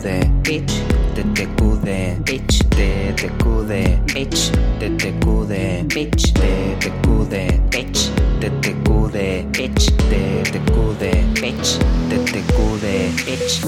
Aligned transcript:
TTQD, 0.00 0.40
bitch, 0.42 0.80
TTQD, 1.04 2.24
bitch, 2.24 2.64
TTQD, 2.70 4.00
bitch, 4.06 4.48
TTQD, 4.80 5.52
bitch, 5.92 6.32
TTQD, 6.40 7.34
bitch, 7.68 8.08
TTQD, 8.40 9.16
bitch, 9.52 9.92
TTQD, 10.08 11.04
bitch, 11.42 11.68
TTQD, 12.08 12.86
bitch. 13.26 13.60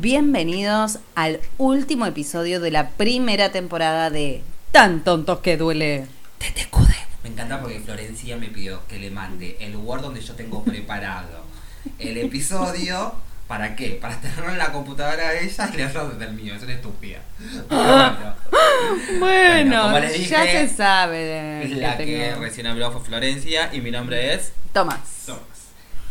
Bienvenidos 0.00 1.00
al 1.14 1.40
último 1.58 2.06
episodio 2.06 2.60
de 2.60 2.70
la 2.70 2.88
primera 2.88 3.52
temporada 3.52 4.08
de 4.08 4.42
Tan 4.72 5.04
tontos 5.04 5.40
que 5.40 5.58
duele. 5.58 6.06
TTQD. 6.38 6.88
Me 7.24 7.28
encanta 7.28 7.60
porque 7.60 7.80
Florencia 7.80 8.38
me 8.38 8.46
pidió 8.46 8.86
que 8.88 8.98
le 8.98 9.10
mande 9.10 9.58
el 9.60 9.76
Word 9.76 10.00
donde 10.00 10.22
yo 10.22 10.32
tengo 10.32 10.64
preparado 10.64 11.50
el 11.98 12.18
episodio. 12.18 13.14
¿Para 13.48 13.74
qué? 13.74 13.98
Para 14.00 14.14
tenerlo 14.20 14.50
en 14.50 14.58
la 14.58 14.70
computadora 14.70 15.30
de 15.30 15.44
ella 15.44 15.70
y 15.72 15.76
leerlo 15.76 16.08
desde 16.10 16.24
el 16.26 16.32
mío. 16.34 16.54
Es 16.54 16.62
una 16.62 16.72
estúpida. 16.74 17.18
Bueno. 17.70 19.18
Bueno, 19.18 19.82
como 19.82 19.98
les 19.98 20.28
ya 20.28 20.42
dije, 20.42 20.68
se 20.68 20.74
sabe. 20.76 21.18
de- 21.18 21.68
La 21.76 21.96
que 21.96 22.04
que 22.06 22.34
recién 22.36 22.66
habló 22.66 22.90
fue 22.92 23.00
Florencia 23.02 23.70
y 23.74 23.80
mi 23.80 23.90
nombre 23.90 24.34
es 24.34 24.52
Tomás. 24.72 25.00
Tomás. 25.26 25.40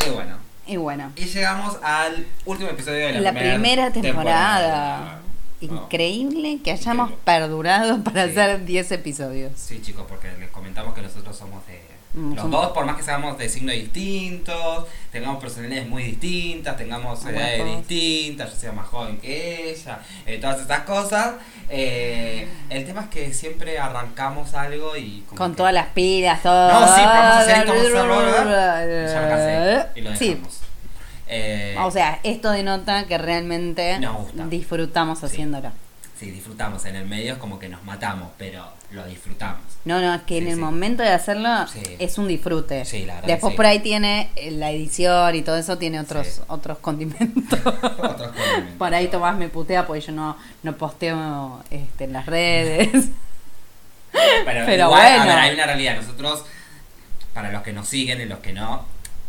Y 0.05 0.10
bueno, 0.12 0.38
Y 0.68 0.77
bueno, 0.77 1.12
y 1.16 1.26
llegamos 1.26 1.77
al 1.82 2.26
último 2.46 2.70
episodio 2.70 3.08
de 3.08 3.13
la, 3.13 3.32
la 3.32 3.40
primera 3.40 3.91
temporada. 3.91 5.22
Increíble 5.62 6.60
que 6.63 6.72
hayamos 6.72 7.10
Increíble. 7.12 7.24
perdurado 7.26 8.04
para 8.04 8.26
Sí. 8.26 8.32
hacer 8.32 8.66
10 8.66 8.91
episodios. 8.94 9.52
Sí, 9.55 9.82
chicos, 9.82 10.05
porque 10.08 10.30
les 10.40 10.49
comentamos 10.52 10.94
que 10.94 11.02
nosotros 11.02 11.36
somos 11.38 11.66
de. 11.68 11.82
Los 12.13 12.36
somos- 12.38 12.52
dos, 12.52 12.72
por 12.72 12.86
más 12.86 12.98
que 12.98 13.04
seamos 13.04 13.38
de 13.38 13.48
signos 13.48 13.76
distintos, 13.76 14.86
tengamos 15.12 15.40
personalidades 15.40 15.88
muy 15.88 16.02
distintas, 16.04 16.76
tengamos 16.76 17.24
edades 17.26 17.63
distintas, 17.88 18.52
yo 18.52 18.55
sea 18.60 18.71
más 18.71 18.88
joven 18.88 19.18
que 19.20 19.70
ella, 19.71 19.99
eh, 20.26 20.37
todas 20.40 20.60
estas 20.62 20.82
cosas. 20.82 21.35
eh, 21.71 22.48
el 22.71 22.84
tema 22.85 23.02
es 23.02 23.07
que 23.10 23.32
siempre 23.32 23.77
arrancamos 23.77 24.55
algo 24.55 24.98
y. 24.98 25.24
como 25.27 25.37
Con 25.37 25.52
que- 25.52 25.57
todas 25.57 25.74
las 25.74 25.87
pilas, 25.90 26.41
todo. 26.41 26.68
No, 26.71 26.80
sí, 26.96 27.02
vamos 27.05 27.35
a 27.35 27.40
hacer 27.41 27.57
esto, 27.57 27.74
vamos 27.74 27.85
a 27.85 27.87
hacerlo, 27.90 28.18
¿verdad? 28.18 29.07
Ya 29.13 29.30
cansé 29.30 29.99
y 29.99 30.02
lo 30.02 30.15
Sí. 30.15 30.30
dejamos. 30.30 30.60
Eh, 31.27 31.76
O 31.80 31.91
sea, 31.91 32.20
esto 32.24 32.49
denota 32.49 33.05
que 33.05 33.20
realmente 33.20 33.99
disfrutamos 34.49 35.20
Sí. 35.20 35.26
haciéndolo. 35.27 35.71
Sí, 36.20 36.31
disfrutamos. 36.31 36.84
En 36.85 36.95
el 36.95 37.05
medio 37.05 37.34
es 37.34 37.39
como 37.39 37.57
que 37.59 37.70
nos 37.70 37.84
matamos, 37.84 38.29
pero 38.37 38.65
lo 38.91 39.05
disfrutamos. 39.05 39.62
No, 39.85 40.01
no, 40.01 40.13
es 40.13 40.21
que 40.23 40.35
Sí, 40.35 40.37
en 40.39 40.48
el 40.48 40.55
sí. 40.55 40.59
momento 40.59 41.03
de 41.03 41.09
hacerlo 41.09 41.49
es 41.99 42.17
un 42.17 42.27
disfrute. 42.27 42.84
Sí, 42.85 43.05
la 43.05 43.15
verdad 43.15 43.27
Después 43.27 43.55
por 43.55 43.65
ahí 43.65 43.79
tiene 43.79 44.29
eh, 44.35 44.51
la 44.51 44.71
edición 44.71 45.35
y 45.35 45.41
todo 45.41 45.57
eso, 45.57 45.77
tiene 45.77 45.99
otros 45.99 46.41
otros 46.47 46.79
condimentos. 46.79 47.59
Otros 47.65 48.31
condimentos. 48.31 48.75
por 48.77 48.93
ahí 48.93 49.07
Tomás 49.07 49.37
me 49.37 49.47
putea 49.49 49.85
porque 49.87 50.01
yo 50.01 50.12
no, 50.12 50.37
no 50.63 50.75
posteo 50.75 51.63
este, 51.71 52.03
en 52.05 52.13
las 52.13 52.25
redes. 52.25 52.90
Pero, 54.12 54.65
Pero 54.65 54.85
igual, 54.85 55.05
a 55.05 55.15
bueno. 55.17 55.25
ver, 55.25 55.37
hay 55.40 55.53
una 55.53 55.65
realidad. 55.65 55.95
Nosotros, 55.97 56.43
para 57.34 57.51
los 57.51 57.62
que 57.62 57.71
nos 57.73 57.87
siguen 57.87 58.20
y 58.21 58.25
los 58.25 58.40
que 58.40 58.53
no, 58.53 58.84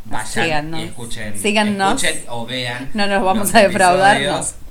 vayan 0.06 0.27
Síganos. 0.27 0.80
y 0.80 0.84
escuchen, 0.84 1.34
escuchen 1.34 2.24
o 2.28 2.46
vean. 2.46 2.91
No 2.94 3.06
nos 3.06 3.22
vamos 3.22 3.48
los 3.48 3.55
a 3.55 3.61
defraudar, 3.61 4.16
episodios. 4.16 4.55
No. 4.62 4.70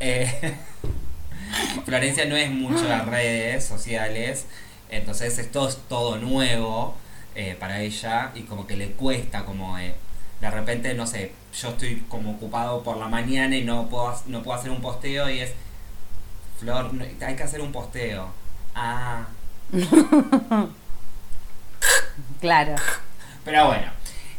Eh, 0.00 0.54
Florencia 1.84 2.24
no 2.26 2.36
es 2.36 2.50
mucho 2.50 2.84
de 2.86 2.98
redes 3.02 3.64
sociales, 3.64 4.46
entonces 4.88 5.38
esto 5.38 5.68
es 5.68 5.76
todo 5.88 6.16
nuevo 6.16 6.96
eh, 7.34 7.56
para 7.58 7.80
ella 7.80 8.30
y 8.34 8.42
como 8.42 8.66
que 8.66 8.76
le 8.76 8.92
cuesta 8.92 9.44
como 9.44 9.78
eh, 9.78 9.94
de 10.40 10.50
repente, 10.50 10.94
no 10.94 11.06
sé, 11.06 11.32
yo 11.60 11.68
estoy 11.70 12.04
como 12.08 12.32
ocupado 12.32 12.82
por 12.82 12.96
la 12.96 13.08
mañana 13.08 13.56
y 13.56 13.64
no 13.64 13.88
puedo, 13.88 14.14
no 14.26 14.42
puedo 14.42 14.58
hacer 14.58 14.70
un 14.70 14.80
posteo 14.80 15.28
y 15.28 15.40
es, 15.40 15.52
Flor, 16.58 16.92
no- 16.94 17.04
hay 17.26 17.36
que 17.36 17.42
hacer 17.42 17.60
un 17.60 17.72
posteo. 17.72 18.28
Ah, 18.74 19.26
claro, 22.40 22.74
pero 23.44 23.66
bueno, 23.68 23.90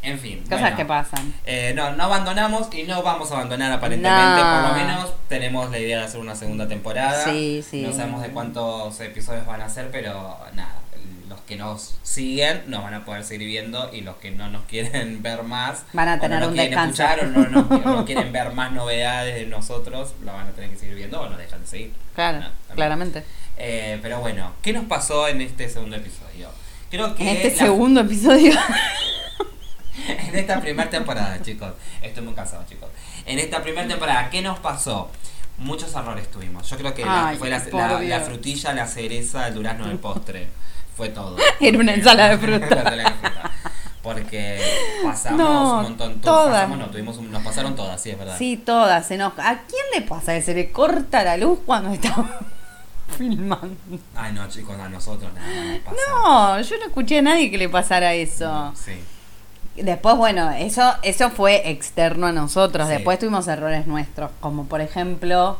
en 0.03 0.19
fin. 0.19 0.41
cosas 0.43 0.59
bueno. 0.61 0.77
que 0.77 0.85
pasan. 0.85 1.33
Eh, 1.45 1.73
no, 1.75 1.91
no 1.95 2.03
abandonamos 2.05 2.67
y 2.73 2.83
no 2.83 3.03
vamos 3.03 3.31
a 3.31 3.35
abandonar 3.35 3.71
aparentemente. 3.71 4.41
No. 4.41 4.61
Por 4.61 4.69
lo 4.71 4.75
menos 4.85 5.13
tenemos 5.29 5.69
la 5.71 5.79
idea 5.79 5.99
de 5.99 6.05
hacer 6.05 6.19
una 6.19 6.35
segunda 6.35 6.67
temporada. 6.67 7.23
Sí, 7.23 7.63
sí. 7.67 7.81
No 7.83 7.91
sabemos 7.93 8.21
de 8.21 8.29
cuántos 8.29 8.99
episodios 8.99 9.45
van 9.45 9.61
a 9.61 9.69
ser, 9.69 9.89
pero 9.91 10.37
nada. 10.53 10.75
Los 11.29 11.39
que 11.41 11.55
nos 11.55 11.95
siguen 12.03 12.63
nos 12.67 12.83
van 12.83 12.93
a 12.93 13.05
poder 13.05 13.23
seguir 13.23 13.47
viendo 13.47 13.89
y 13.93 14.01
los 14.01 14.17
que 14.17 14.31
no 14.31 14.49
nos 14.49 14.63
quieren 14.65 15.21
ver 15.23 15.43
más 15.43 15.83
Van 15.93 16.09
a 16.09 16.15
o 16.15 16.19
tener 16.19 16.39
no 16.39 16.45
nos 16.47 16.49
un 16.49 16.55
quieren 16.55 16.71
descanso. 16.71 17.03
escuchar 17.03 17.25
o 17.25 17.29
no, 17.29 17.47
no- 17.79 17.95
no 17.97 18.05
quieren 18.05 18.33
ver 18.33 18.51
más 18.53 18.71
novedades 18.73 19.35
de 19.35 19.45
nosotros, 19.45 20.13
lo 20.25 20.33
van 20.33 20.47
a 20.47 20.51
tener 20.51 20.69
que 20.71 20.75
seguir 20.77 20.95
viendo 20.95 21.21
o 21.21 21.29
nos 21.29 21.37
dejan 21.37 21.61
de 21.61 21.67
seguir. 21.67 21.93
Claro, 22.15 22.39
No, 22.39 22.75
claramente. 22.75 23.23
Eh, 23.57 23.97
pero 24.01 24.19
bueno, 24.19 24.51
¿qué 24.61 24.73
nos 24.73 24.85
pasó 24.85 25.27
en 25.29 25.39
este 25.41 25.69
segundo 25.69 25.95
episodio? 25.95 26.49
Creo 26.89 27.15
que 27.15 27.23
En 27.23 27.37
este 27.37 27.51
la- 27.51 27.57
segundo 27.67 28.01
episodio. 28.01 28.51
en 30.27 30.35
esta 30.35 30.59
primera 30.61 30.89
temporada, 30.89 31.41
chicos. 31.41 31.71
Estoy 32.01 32.23
muy 32.23 32.33
cansado, 32.33 32.63
chicos. 32.67 32.89
En 33.25 33.39
esta 33.39 33.61
primera 33.61 33.87
temporada, 33.87 34.29
¿qué 34.29 34.41
nos 34.41 34.59
pasó? 34.59 35.09
Muchos 35.57 35.93
errores 35.95 36.29
tuvimos. 36.31 36.67
Yo 36.69 36.77
creo 36.77 36.93
que 36.93 37.05
la- 37.05 37.35
fue 37.37 37.49
la, 37.49 37.59
frutilla, 38.21 38.73
la 38.73 38.87
cereza, 38.87 39.47
el 39.47 39.53
durazno 39.53 39.87
del 39.87 39.99
postre. 39.99 40.47
Fue 40.97 41.09
todo. 41.09 41.37
Era 41.59 41.77
una 41.77 41.93
ensalada 41.95 42.29
de 42.29 42.37
fruta. 42.37 43.51
Porque 44.03 44.59
pasamos 45.03 45.37
No, 45.39 45.75
un 45.77 45.83
montón. 45.83 46.21
todas. 46.21 46.51
Pasamos, 46.53 46.77
no, 46.79 46.87
tuvimos 46.87 47.17
un- 47.17 47.31
nos 47.31 47.43
pasaron 47.43 47.75
todas, 47.75 48.01
sí, 48.01 48.09
es 48.09 48.17
verdad. 48.17 48.35
Sí, 48.37 48.57
todas 48.57 49.05
se 49.07 49.13
enojan. 49.15 49.45
¿A 49.45 49.61
quién 49.61 49.83
le 49.93 50.01
pasa 50.01 50.33
que 50.33 50.41
se 50.41 50.55
le 50.55 50.71
corta 50.71 51.23
la 51.23 51.37
luz 51.37 51.59
cuando 51.65 51.91
estamos 51.93 52.25
filmando? 53.15 53.75
Ay, 54.15 54.33
no, 54.33 54.47
chicos, 54.49 54.79
a 54.79 54.89
nosotros 54.89 55.31
nada 55.33 55.47
más 55.47 55.65
nos 55.65 55.79
pasa. 55.81 55.97
No, 56.09 56.61
yo 56.61 56.77
no 56.79 56.85
escuché 56.87 57.19
a 57.19 57.21
nadie 57.21 57.51
que 57.51 57.57
le 57.59 57.69
pasara 57.69 58.13
eso. 58.15 58.73
Sí. 58.75 58.93
Después, 59.75 60.17
bueno, 60.17 60.51
eso, 60.51 60.93
eso 61.01 61.29
fue 61.29 61.69
externo 61.71 62.27
a 62.27 62.31
nosotros. 62.31 62.87
Sí. 62.87 62.93
Después 62.93 63.19
tuvimos 63.19 63.47
errores 63.47 63.87
nuestros, 63.87 64.29
como 64.41 64.65
por 64.65 64.81
ejemplo 64.81 65.57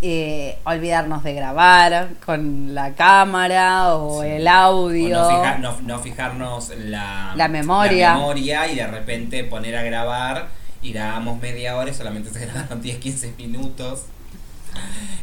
eh, 0.00 0.58
olvidarnos 0.64 1.24
de 1.24 1.34
grabar 1.34 2.10
con 2.24 2.72
la 2.74 2.92
cámara 2.94 3.94
o 3.94 4.22
Sí. 4.22 4.28
el 4.28 4.46
O 4.46 4.50
audio. 4.50 5.18
no, 5.18 5.28
fija- 5.30 5.58
no- 5.58 5.80
no 5.82 5.98
fijarnos 5.98 6.70
la, 6.76 7.32
La 7.34 7.48
memoria. 7.48 8.10
la 8.10 8.14
memoria 8.14 8.68
y 8.70 8.76
de 8.76 8.86
repente 8.86 9.42
poner 9.44 9.74
a 9.76 9.82
grabar 9.82 10.48
y 10.82 10.92
grabamos 10.92 11.40
media 11.42 11.76
hora 11.76 11.90
y 11.90 11.94
solamente 11.94 12.30
se 12.30 12.40
grabaron 12.46 12.80
10, 12.80 12.98
15 12.98 13.32
minutos. 13.38 14.02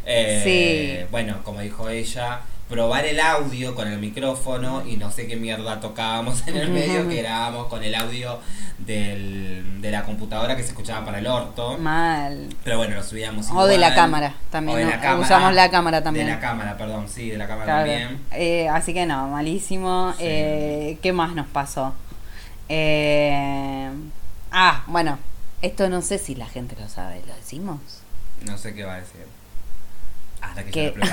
Eh, 0.06 0.42
Sí. 0.44 1.08
Bueno, 1.12 1.38
como 1.44 1.62
dijo 1.62 1.88
ella, 1.90 2.42
probar 2.70 3.06
el 3.06 3.20
audio 3.20 3.76
con 3.76 3.88
el 3.88 4.00
micrófono 4.00 4.84
y 4.88 4.98
no 4.98 5.12
sé 5.12 5.28
qué 5.28 5.36
mierda 5.36 5.80
tocábamos 5.80 6.48
en 6.48 6.58
el 6.58 6.70
medio, 6.70 7.08
que 7.08 7.18
grabábamos 7.22 7.68
con 7.68 7.84
el 7.84 7.94
audio 7.94 8.40
del, 8.80 9.82
de 9.82 9.92
la 9.92 10.04
computadora 10.04 10.56
que 10.56 10.64
se 10.64 10.70
escuchaba 10.70 11.06
para 11.06 11.20
el 11.20 11.28
orto. 11.28 11.78
Mal. 11.78 12.50
Pero 12.64 12.78
bueno, 12.78 12.96
lo 12.96 13.04
subíamos 13.04 13.48
O 13.52 13.68
de 13.68 13.78
la 13.78 13.94
cámara 13.94 14.34
también, 14.50 14.76
O 14.78 14.80
de 14.80 14.86
¿no? 14.86 14.90
la 14.92 15.00
cámara. 15.00 15.20
Usamos 15.26 15.54
la 15.54 15.70
cámara 15.70 16.04
también. 16.04 16.26
De 16.26 16.34
la 16.34 16.40
cámara, 16.40 16.76
perdón, 16.78 17.08
sí, 17.08 17.30
de 17.30 17.38
la 17.38 17.48
cámara 17.48 17.66
Claro. 17.66 17.92
también. 17.92 18.22
Eh, 18.32 18.68
así 18.70 18.94
que 18.94 19.06
no, 19.06 19.28
malísimo. 19.28 20.14
Sí. 20.18 20.24
Eh, 20.26 20.98
¿Qué 21.04 21.14
más 21.14 21.36
nos 21.36 21.48
pasó? 21.48 21.94
Eh, 22.68 23.90
ah, 24.52 24.84
bueno, 24.88 25.20
esto 25.62 25.88
no 25.90 26.02
sé 26.02 26.18
si 26.18 26.34
la 26.34 26.48
gente 26.48 26.76
lo 26.80 26.90
sabe, 26.90 27.22
¿lo 27.28 27.36
decimos? 27.36 27.78
No 28.42 28.58
sé 28.58 28.74
qué 28.74 28.84
va 28.86 28.96
a 28.96 29.00
decir. 29.02 29.26
Hasta 30.42 30.64
que 30.64 30.72
¿Qué? 30.72 30.94
yo 30.96 31.06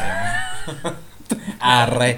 lo. 0.82 0.96
Arre. 1.60 2.16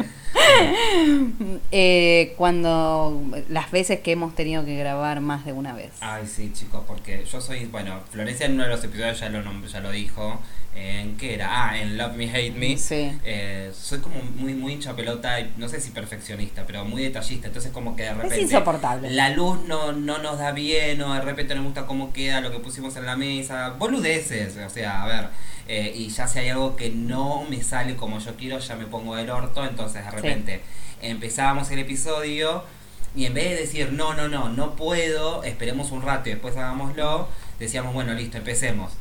Eh, 1.71 2.35
cuando 2.37 3.23
las 3.49 3.71
veces 3.71 4.01
que 4.01 4.13
hemos 4.13 4.35
tenido 4.35 4.65
que 4.65 4.77
grabar 4.77 5.21
más 5.21 5.45
de 5.45 5.53
una 5.53 5.73
vez. 5.73 5.93
Ay, 6.01 6.27
sí, 6.27 6.53
chicos, 6.53 6.83
porque 6.87 7.25
yo 7.25 7.41
soy, 7.41 7.67
bueno, 7.67 8.01
Florencia 8.11 8.47
en 8.47 8.55
uno 8.55 8.65
de 8.65 8.71
los 8.71 8.85
episodios 8.85 9.21
ya 9.21 9.29
lo, 9.29 9.67
ya 9.67 9.81
lo 9.81 9.91
dijo. 9.91 10.41
¿En 10.77 11.17
qué 11.17 11.35
era? 11.35 11.71
Ah, 11.71 11.79
en 11.79 11.97
Love 11.97 12.17
Me, 12.17 12.29
Hate 12.29 12.53
Me. 12.53 12.77
Sí. 12.77 13.13
Eh, 13.25 13.71
soy 13.73 14.01
como 14.01 14.17
muy, 14.37 14.55
muy 14.55 14.73
hincha 14.73 14.97
pelota, 14.97 15.39
y 15.39 15.53
no 15.57 15.69
sé 15.69 15.81
si 15.81 15.91
perfeccionista, 15.91 16.65
pero 16.67 16.85
muy 16.85 17.03
detallista. 17.03 17.47
Entonces, 17.47 17.71
como 17.71 17.95
que 17.95 18.03
de 18.03 18.15
repente. 18.15 18.41
insoportable. 18.41 19.11
La 19.11 19.31
luz 19.31 19.61
no, 19.69 19.93
no 19.93 20.19
nos 20.19 20.39
da 20.39 20.51
bien, 20.51 21.01
o 21.03 21.15
de 21.15 21.21
repente 21.21 21.55
no 21.55 21.61
me 21.61 21.69
gusta 21.69 21.87
cómo 21.87 22.13
queda 22.13 22.41
lo 22.41 22.51
que 22.51 22.59
pusimos 22.59 22.97
en 22.97 23.07
la 23.07 23.17
mesa. 23.17 23.71
Boludeces, 23.79 24.57
o 24.57 24.69
sea, 24.69 25.05
a 25.05 25.07
ver. 25.07 25.29
Eh, 25.69 25.93
y 25.95 26.09
ya 26.09 26.27
si 26.29 26.39
hay 26.41 26.49
algo 26.51 26.77
que 26.77 26.91
no 26.91 27.45
me 27.49 27.63
sale 27.63 27.97
como 27.97 28.19
yo 28.19 28.35
quiero, 28.37 28.59
ya 28.59 28.77
me 28.77 28.87
pongo 28.87 29.17
del 29.17 29.31
orto. 29.31 29.65
Entonces, 29.65 30.05
de 30.05 30.11
repente, 30.11 30.61
empezábamos 31.03 31.71
el 31.71 31.79
episodio. 31.81 32.65
Y 33.17 33.27
en 33.27 33.35
vez 33.35 33.51
de 33.51 33.57
decir, 33.57 33.93
no, 33.93 34.15
no, 34.15 34.29
no, 34.29 34.49
no 34.49 34.75
puedo, 34.75 35.45
esperemos 35.45 35.93
un 35.93 36.03
rato 36.03 36.29
y 36.29 36.33
después 36.33 36.57
hagámoslo, 36.57 37.29
decíamos, 37.61 37.95
bueno, 37.95 38.13
listo, 38.13 38.39
empecemos. 38.39 38.93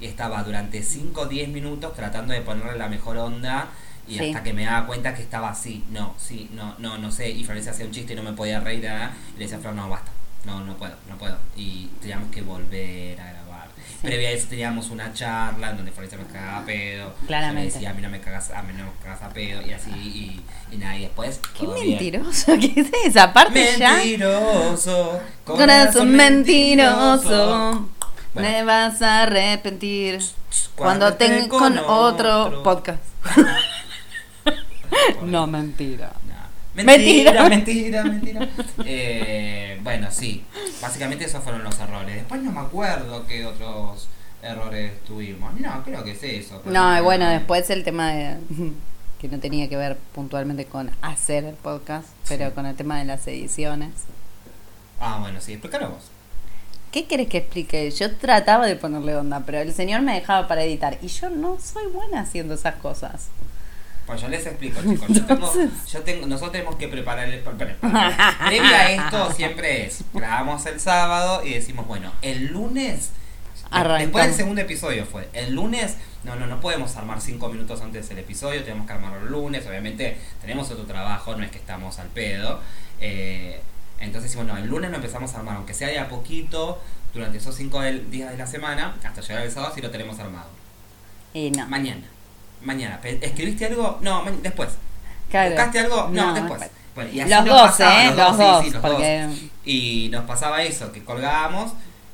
Y 0.00 0.06
estaba 0.06 0.42
durante 0.42 0.82
5 0.82 1.20
o 1.20 1.26
10 1.26 1.50
minutos 1.50 1.92
tratando 1.94 2.32
de 2.32 2.40
ponerle 2.40 2.78
la 2.78 2.88
mejor 2.88 3.18
onda 3.18 3.68
y 4.08 4.16
Sí. 4.16 4.28
hasta 4.28 4.42
que 4.42 4.54
me 4.54 4.64
daba 4.64 4.86
cuenta 4.86 5.14
que 5.14 5.20
estaba 5.20 5.50
así, 5.50 5.84
no, 5.90 6.14
sí, 6.16 6.48
no, 6.54 6.76
no, 6.78 6.96
no 6.96 7.12
sé. 7.12 7.28
Y 7.28 7.44
Florencia 7.44 7.72
hacía 7.72 7.84
un 7.84 7.92
chiste 7.92 8.14
y 8.14 8.16
no 8.16 8.22
me 8.22 8.32
podía 8.32 8.58
reír 8.60 8.84
nada. 8.84 9.12
Y 9.34 9.38
le 9.38 9.44
decía, 9.44 9.58
Flor, 9.58 9.74
no, 9.74 9.86
basta. 9.90 10.10
No, 10.48 10.64
no 10.64 10.76
puedo, 10.76 10.94
no 11.08 11.16
puedo. 11.18 11.36
Y 11.56 11.86
teníamos 12.00 12.30
que 12.30 12.42
volver 12.42 13.20
a 13.20 13.24
grabar. 13.32 13.68
Previa 14.02 14.28
a 14.28 14.32
eso 14.32 14.46
teníamos 14.48 14.90
una 14.90 15.12
charla 15.12 15.70
en 15.70 15.76
donde 15.76 15.90
Florencia 15.92 16.18
me 16.18 16.24
cagaba 16.26 16.58
a 16.58 16.64
pedo. 16.64 17.14
Claramente. 17.26 17.62
Yo 17.62 17.68
le 17.68 17.74
decía, 17.74 17.90
a 17.90 17.94
mí 17.94 18.02
no 18.02 18.08
me 18.10 18.20
cagas, 18.20 18.50
a 18.50 18.62
mí 18.62 18.72
no 18.76 18.84
me 18.84 18.90
cagas 19.02 19.22
a 19.22 19.28
pedo, 19.30 19.60
y 19.66 19.72
así, 19.72 19.90
y, 19.90 20.40
y 20.74 20.78
nada, 20.78 20.96
y 20.96 21.02
después. 21.02 21.40
Qué 21.58 21.64
todo 21.64 21.74
bien. 21.74 21.88
mentiroso 21.90 22.52
que 22.58 22.80
es 22.80 22.88
esa 23.06 23.32
parte 23.32 23.76
ya. 23.78 23.94
Mentiroso. 23.94 25.20
Corazón 25.44 26.10
mentiroso. 26.12 27.88
Bueno. 28.34 28.48
Me 28.50 28.62
vas 28.62 29.02
a 29.02 29.22
arrepentir 29.22 30.20
Cuando 30.76 31.06
cuando 31.06 31.14
tenga 31.14 31.48
con 31.48 31.58
con 31.58 31.78
otro 31.78 32.44
otro. 32.46 32.62
podcast. 32.62 33.02
no, 35.22 35.46
mentira. 35.46 36.12
Mentira. 36.84 37.48
Mentira, 37.48 38.04
mentira, 38.04 38.40
mentira. 38.40 38.48
Eh, 38.84 39.78
bueno, 39.82 40.08
sí. 40.10 40.44
Básicamente 40.80 41.24
esos 41.24 41.42
fueron 41.42 41.62
los 41.64 41.78
errores. 41.78 42.14
Después 42.14 42.42
no 42.42 42.52
me 42.52 42.60
acuerdo 42.60 43.26
qué 43.26 43.44
otros 43.46 44.08
errores 44.42 44.92
tuvimos. 45.04 45.58
No, 45.60 45.82
creo 45.84 46.04
que 46.04 46.12
es 46.12 46.22
eso. 46.22 46.62
No, 46.66 46.96
y 46.96 47.00
bueno, 47.00 47.28
después 47.28 47.68
el 47.70 47.84
tema 47.84 48.12
de 48.12 48.36
que 49.20 49.28
no 49.28 49.38
tenía 49.40 49.68
que 49.68 49.76
ver 49.76 49.96
puntualmente 50.14 50.64
con 50.66 50.90
hacer 51.02 51.44
el 51.44 51.54
podcast, 51.56 52.06
pero 52.28 52.46
Sí. 52.48 52.52
con 52.54 52.66
el 52.66 52.76
tema 52.76 52.98
de 52.98 53.04
las 53.04 53.26
ediciones. 53.26 53.90
Ah, 55.00 55.18
bueno, 55.20 55.40
sí. 55.40 55.52
Explícalo 55.52 55.90
vos. 55.90 56.04
¿Qué 56.92 57.06
querés 57.06 57.28
que 57.28 57.38
explique? 57.38 57.90
Yo 57.90 58.16
trataba 58.16 58.66
de 58.66 58.74
ponerle 58.76 59.14
onda, 59.14 59.42
pero 59.44 59.58
el 59.58 59.74
señor 59.74 60.00
me 60.02 60.14
dejaba 60.14 60.48
para 60.48 60.62
editar 60.64 60.96
y 61.02 61.08
yo 61.08 61.28
no 61.28 61.58
soy 61.60 61.86
buena 61.92 62.20
haciendo 62.20 62.54
esas 62.54 62.76
cosas. 62.76 63.28
Pues 64.08 64.22
yo 64.22 64.28
les 64.28 64.44
explico, 64.46 64.80
chicos. 64.82 65.06
Yo 65.08 65.24
tengo, 65.26 65.52
yo 65.86 66.00
tengo, 66.00 66.26
nosotros 66.26 66.52
tenemos 66.52 66.76
que 66.76 66.88
preparar 66.88 67.28
el. 67.28 67.40
Previa 67.40 68.80
a 68.80 68.90
esto 68.92 69.32
siempre 69.32 69.84
es. 69.86 70.02
Grabamos 70.14 70.64
el 70.66 70.80
sábado 70.80 71.44
y 71.44 71.52
decimos, 71.52 71.86
bueno, 71.86 72.10
el 72.22 72.46
lunes. 72.46 73.10
Arrancamos. 73.70 73.98
Después 74.04 74.26
del 74.26 74.34
segundo 74.34 74.60
episodio 74.62 75.04
fue. 75.04 75.28
El 75.34 75.54
lunes, 75.54 75.96
no, 76.24 76.36
no, 76.36 76.46
no 76.46 76.58
podemos 76.58 76.96
armar 76.96 77.20
cinco 77.20 77.50
minutos 77.50 77.82
antes 77.82 78.08
del 78.08 78.18
episodio, 78.20 78.64
tenemos 78.64 78.86
que 78.86 78.94
armarlo 78.94 79.18
el 79.26 79.30
lunes. 79.30 79.66
Obviamente 79.66 80.16
tenemos 80.40 80.70
otro 80.70 80.84
trabajo, 80.86 81.36
no 81.36 81.44
es 81.44 81.50
que 81.50 81.58
estamos 81.58 81.98
al 81.98 82.08
pedo. 82.08 82.60
Eh, 83.02 83.60
entonces 84.00 84.30
decimos, 84.30 84.46
no, 84.46 84.56
el 84.56 84.66
lunes 84.68 84.88
lo 84.90 84.96
empezamos 84.96 85.34
a 85.34 85.38
armar, 85.38 85.56
aunque 85.56 85.74
sea 85.74 85.88
de 85.88 85.98
a 85.98 86.08
poquito, 86.08 86.80
durante 87.12 87.36
esos 87.38 87.54
cinco 87.54 87.82
del- 87.82 88.10
días 88.10 88.30
de 88.30 88.38
la 88.38 88.46
semana, 88.46 88.96
hasta 89.04 89.20
llegar 89.20 89.42
el 89.42 89.50
sábado, 89.50 89.74
si 89.74 89.82
lo 89.82 89.90
tenemos 89.90 90.18
armado. 90.18 90.48
Y 91.34 91.50
no. 91.50 91.66
Mañana. 91.68 92.04
Mañana. 92.62 93.00
¿Escribiste 93.02 93.66
algo? 93.66 93.98
No, 94.02 94.24
después. 94.42 94.70
Claro. 95.30 95.50
¿Buscaste 95.50 95.78
algo? 95.80 96.08
No, 96.10 96.26
No, 96.28 96.34
después. 96.34 96.60
después. 96.60 96.70
Bueno, 96.94 97.10
y 97.12 97.20
así 97.20 97.30
Los 97.30 97.44
nos 97.44 97.54
dos, 97.54 97.62
pasaba, 97.70 98.04
¿eh? 98.04 98.14
Los 98.14 98.36
sí, 98.36 98.42
dos, 98.42 98.64
sí, 98.64 98.70
los 98.70 98.82
porque- 98.82 99.22
dos. 99.22 99.36
Y 99.64 100.08
nos 100.10 100.24
pasaba 100.24 100.62
eso, 100.62 100.90
que 100.92 101.04
colgábamos 101.04 101.72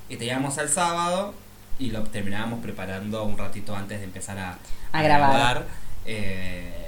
y 0.08 0.16
te 0.16 0.24
llegamos 0.26 0.58
al 0.58 0.68
sábado 0.68 1.32
y 1.78 1.90
lo 1.90 2.02
terminábamos 2.04 2.60
preparando 2.60 3.24
un 3.24 3.38
ratito 3.38 3.74
antes 3.74 3.98
de 4.00 4.04
empezar 4.04 4.38
a, 4.38 4.58
A 4.92 5.02
grabar. 5.02 5.64
Eh, 6.04 6.83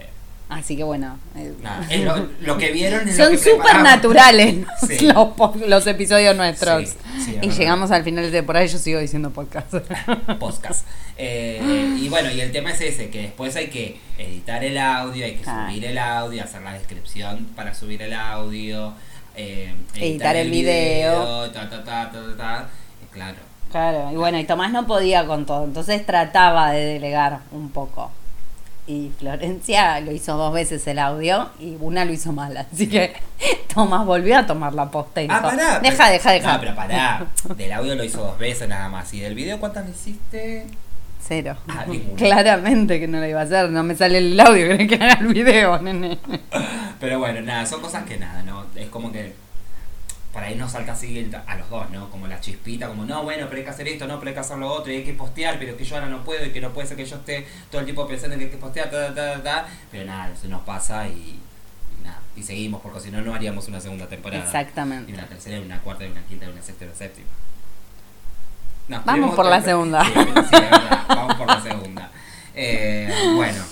Así 0.49 0.77
que 0.77 0.85
bueno. 0.85 1.19
eh, 1.35 1.53
nada, 1.61 1.85
es 1.91 2.03
lo, 2.05 2.29
lo 2.41 2.57
que 2.57 2.71
vieron 2.71 3.09
es 3.09 3.19
lo 3.19 3.25
Son 3.25 3.37
súper 3.39 3.81
naturales 3.83 4.55
Sí. 4.87 5.09
los, 5.67 5.87
episodios 5.89 6.37
nuestros. 6.37 6.89
Sí, 6.89 6.97
sí, 7.17 7.21
es 7.21 7.29
y 7.29 7.33
verdad. 7.49 7.57
llegamos 7.59 7.91
al 7.91 8.05
final 8.05 8.25
de 8.25 8.31
temporada 8.31 8.65
y 8.65 8.69
yo 8.69 8.79
sigo 8.79 9.01
diciendo 9.01 9.31
podcast. 9.31 9.75
podcast. 10.39 10.87
Eh, 11.19 11.97
y 12.01 12.09
bueno, 12.09 12.31
y 12.31 12.41
el 12.41 12.53
tema 12.53 12.71
es 12.71 12.81
ese, 12.81 13.11
que 13.11 13.23
después 13.23 13.57
hay 13.57 13.69
que 13.69 13.99
editar 14.19 14.63
el 14.63 14.79
audio, 14.79 15.25
hay 15.25 15.35
que 15.35 15.43
Ah. 15.49 15.67
subir 15.69 15.85
el 15.85 15.99
audio, 15.99 16.45
hacer 16.45 16.63
la 16.63 16.75
descripción 16.75 17.49
para 17.57 17.75
subir 17.75 18.03
el 18.03 18.13
audio, 18.15 18.93
eh, 19.35 19.75
Editar 19.97 20.37
el 20.37 20.51
video. 20.51 21.51
ta, 21.51 21.69
ta, 21.69 21.83
ta, 21.83 22.11
ta, 22.13 22.13
ta, 22.13 22.37
ta. 22.37 22.69
Y 23.03 23.13
claro. 23.13 23.37
Claro, 23.73 24.11
y 24.13 24.17
bueno, 24.17 24.39
y 24.39 24.45
Tomás 24.45 24.71
no 24.71 24.87
podía 24.87 25.27
con 25.27 25.45
todo, 25.45 25.65
entonces 25.65 26.07
trataba 26.07 26.71
de 26.71 26.85
delegar 26.85 27.41
un 27.51 27.69
poco. 27.71 28.13
Y 28.89 29.11
Florencia 29.19 29.99
lo 30.01 30.13
hizo 30.13 30.37
dos 30.37 30.53
veces 30.55 30.87
el 30.87 31.01
audio 31.01 31.51
y 31.59 31.77
una 31.81 32.05
lo 32.05 32.13
hizo 32.13 32.33
mal, 32.33 32.57
así 32.73 32.89
que 32.89 33.15
Tomás 33.75 34.07
volvió 34.07 34.39
a 34.39 34.47
tomar 34.47 34.73
la 34.75 34.91
posta 34.91 35.21
y 35.23 35.27
Ah, 35.29 35.39
dijo, 35.41 35.51
pará. 35.57 35.81
deja, 35.81 35.97
pero- 36.05 36.13
deja, 36.13 36.31
deja. 36.33 36.53
No, 36.55 36.61
pero 36.61 36.75
pará. 36.77 37.27
Del 37.57 37.73
audio 37.73 37.95
lo 37.97 38.05
hizo 38.05 38.21
dos 38.23 38.39
veces 38.39 38.69
nada 38.69 38.89
más. 38.89 39.13
¿Y 39.13 39.21
del 39.21 39.35
video 39.35 39.59
cuántas 39.59 39.85
le 39.87 39.91
hiciste? 39.91 40.67
Cero. 41.21 41.57
Ah. 41.69 41.85
Claramente 42.17 43.01
que 43.01 43.09
no 43.09 43.19
lo 43.19 43.27
iba 43.27 43.41
a 43.41 43.45
hacer, 43.45 43.69
no 43.71 43.83
me 43.83 43.97
sale 43.97 44.19
el 44.19 44.39
audio, 44.39 44.67
creen 44.69 44.89
que 44.89 44.95
haga 44.95 45.15
el 45.21 45.27
video, 45.27 45.79
nene. 45.81 46.19
Pero 47.01 47.19
bueno, 47.19 47.41
nada, 47.43 47.67
son 47.67 47.81
cosas 47.81 48.05
que 48.05 48.17
nada, 48.17 48.43
¿no? 48.45 48.65
Es 48.77 48.87
como 48.89 49.11
que 49.11 49.35
por 50.37 50.45
ahí 50.45 50.55
nos 50.55 50.71
salta 50.71 50.93
así 50.93 51.31
a 51.47 51.57
los 51.57 51.71
dos, 51.71 51.89
¿no? 51.89 52.11
Como 52.11 52.27
la 52.27 52.39
chispita, 52.39 52.89
como, 52.89 53.07
no, 53.07 53.23
bueno, 53.23 53.47
pero 53.47 53.57
hay 53.57 53.65
que 53.65 53.71
hacer 53.71 53.89
esto, 53.89 54.07
no, 54.07 54.19
pero 54.19 54.29
hay 54.29 54.35
que 54.35 54.41
hacer 54.41 54.59
lo 54.59 54.71
otro, 54.71 54.93
y 54.93 54.97
hay 54.97 55.03
que 55.03 55.15
postear, 55.15 55.59
pero 55.59 55.79
que 55.79 55.83
yo 55.83 55.95
ahora 55.95 56.11
no 56.11 56.23
puedo, 56.25 56.45
y 56.45 56.51
que 56.51 56.61
no 56.61 56.75
puede 56.75 56.87
ser 56.87 56.99
que 56.99 57.07
yo 57.07 57.17
esté 57.17 57.47
todo 57.71 57.81
el 57.81 57.87
tiempo 57.87 58.07
pensando 58.07 58.35
en 58.35 58.41
que 58.41 58.45
hay 58.45 58.51
que 58.51 58.59
postear, 58.59 58.91
ta, 58.91 59.15
ta, 59.15 59.33
ta, 59.33 59.43
ta. 59.43 59.67
Pero 59.91 60.05
nada, 60.05 60.31
eso 60.31 60.47
nos 60.49 60.61
pasa 60.61 61.09
y, 61.09 61.41
y 61.99 62.05
nada, 62.05 62.21
y 62.37 62.43
seguimos, 62.43 62.83
porque 62.83 63.01
si 63.01 63.11
no, 63.11 63.23
no 63.23 63.35
haríamos 63.35 63.67
una 63.69 63.81
segunda 63.81 64.07
temporada. 64.09 64.43
Y 64.43 64.47
Exactamente. 64.47 65.11
una 65.11 65.27
tercera, 65.27 65.57
y 65.57 65.63
una 65.63 65.81
cuarta, 65.81 66.05
y 66.05 66.11
una 66.11 66.21
quinta, 66.27 66.45
y 66.45 66.49
una 66.51 66.61
sexta, 66.61 66.85
y 66.85 66.89
una 66.89 66.97
séptima. 66.99 67.29
No, 68.89 69.03
Vamos 69.07 69.35
por 69.35 69.47
la 69.47 69.63
segunda. 69.63 70.05
Sí, 70.05 70.13
sí, 70.15 70.55
es 70.55 71.09
vamos 71.09 71.35
por 71.37 71.47
la 71.47 71.63
segunda. 71.63 72.11
Eh, 72.55 73.11
bueno. 73.37 73.65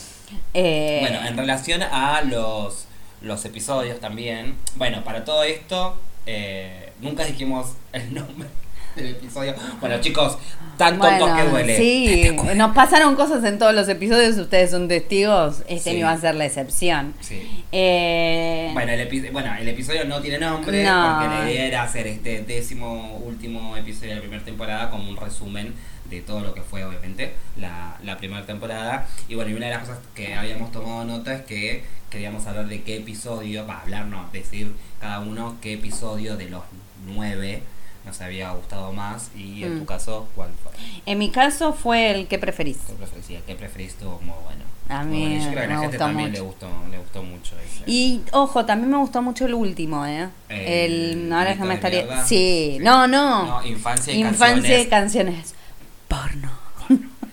Eh, 0.55 0.99
Bueno, 1.03 1.27
en 1.27 1.37
relación 1.37 1.83
a 1.83 2.23
los, 2.23 2.87
los 3.21 3.45
episodios 3.45 4.01
también, 4.01 4.57
bueno, 4.77 5.05
para 5.05 5.27
todo 5.27 5.45
esto, 5.45 6.01
eh, 6.27 6.91
nunca 7.01 7.25
dijimos 7.25 7.73
el 7.93 8.13
nombre 8.15 8.49
del 8.97 9.09
episodio. 9.11 9.55
Bueno, 9.81 10.01
chicos, 10.01 10.39
tan 10.79 10.99
tontos 10.99 11.19
bueno, 11.21 11.37
que 11.37 11.49
duele. 11.51 11.77
Sí, 11.77 12.31
nos 12.57 12.75
pasaron 12.75 13.17
cosas 13.17 13.43
en 13.45 13.59
todos 13.59 13.75
los 13.75 13.89
episodios, 13.89 14.37
ustedes 14.37 14.71
son 14.71 14.87
testigos, 14.89 15.63
este 15.69 15.91
Sí. 15.91 15.93
no 15.93 15.99
iba 16.01 16.11
a 16.13 16.19
ser 16.21 16.35
la 16.37 16.45
excepción. 16.47 17.15
Sí. 17.21 17.65
Eh, 17.73 18.71
Bueno 18.73 18.93
el, 18.93 19.01
epi- 19.09 19.31
bueno, 19.33 19.53
el 19.59 19.69
episodio 19.69 20.05
no 20.05 20.21
tiene 20.21 20.39
nombre 20.39 20.85
No. 20.85 21.19
porque 21.21 21.29
la 21.35 21.51
idea 21.51 21.67
era 21.67 21.83
hacer 21.83 22.07
este 22.07 22.43
décimo 22.43 23.19
último 23.25 23.77
episodio 23.77 24.11
de 24.11 24.15
la 24.17 24.21
primera 24.21 24.45
temporada 24.45 24.91
como 24.91 25.09
un 25.11 25.17
resumen 25.17 25.75
de 26.17 26.21
todo 26.23 26.41
lo 26.41 26.55
que 26.55 26.63
fue 26.63 26.85
obviamente 26.85 27.35
la, 27.57 27.97
la 28.03 28.17
primera 28.19 28.45
temporada. 28.47 29.07
Y 29.29 29.35
bueno, 29.35 29.51
y 29.51 29.55
una 29.55 29.67
de 29.67 29.73
las 29.73 29.81
cosas 29.81 29.99
que 30.15 30.35
habíamos 30.35 30.73
tomado 30.73 31.05
nota 31.05 31.35
es 31.35 31.43
que 31.43 31.85
queríamos 32.11 32.47
hablar 32.47 32.67
de 32.69 32.83
qué 32.83 32.97
episodio, 32.99 33.67
va 33.67 33.75
a 33.79 33.81
hablar, 33.83 34.07
no, 34.07 34.29
decir 34.33 34.73
cada 35.01 35.21
uno 35.21 35.57
qué 35.61 35.75
episodio 35.75 36.37
de 36.37 36.49
los 36.49 36.63
nueve 37.07 37.63
nos 38.05 38.21
había 38.21 38.51
gustado 38.53 38.93
más 38.93 39.31
y 39.35 39.65
en 39.65 39.79
tu 39.79 39.85
Mm. 39.85 39.87
caso, 39.87 40.29
¿cuál 40.35 40.51
fue? 40.63 40.73
en 41.07 41.19
mi 41.19 41.31
caso 41.31 41.73
fue 41.73 42.11
el 42.11 42.27
que 42.29 42.39
preferís. 42.39 42.77
¿Qué 42.87 42.93
preferís? 42.93 43.43
¿Qué 43.47 43.55
preferís 43.55 43.89
estuvo 43.93 44.19
como 44.19 44.35
bueno? 44.43 44.63
A 44.91 45.03
Muy 45.03 45.17
mí 45.17 45.27
bueno. 45.39 45.45
Yo 45.45 45.51
creo 45.51 45.63
que 45.63 45.69
me 45.69 45.75
la 45.75 45.81
gente 45.81 45.97
gustó 45.97 46.05
también 46.07 46.29
mucho. 46.31 46.43
le 46.43 46.47
gustó, 46.47 46.69
le 46.91 46.99
gustó 46.99 47.23
mucho 47.23 47.55
ese. 47.59 47.83
Y 47.91 48.21
ojo, 48.33 48.67
también 48.67 48.91
me 48.91 48.99
gustó 48.99 49.23
mucho 49.23 49.47
el 49.47 49.55
último, 49.55 50.05
¿eh? 50.05 50.29
El 50.51 51.23
El, 51.25 51.33
ahora 51.33 51.47
que 51.47 51.53
grito 51.55 51.67
me 51.67 51.75
estaría. 51.75 52.25
Sí, 52.25 52.75
Sí. 52.77 52.79
no, 52.85 53.07
no. 53.07 53.47
No, 53.47 53.67
infancia 53.67 54.13
y 54.13 54.21
Infancia 54.21 54.79
y 54.83 54.87
canciones. 54.87 55.55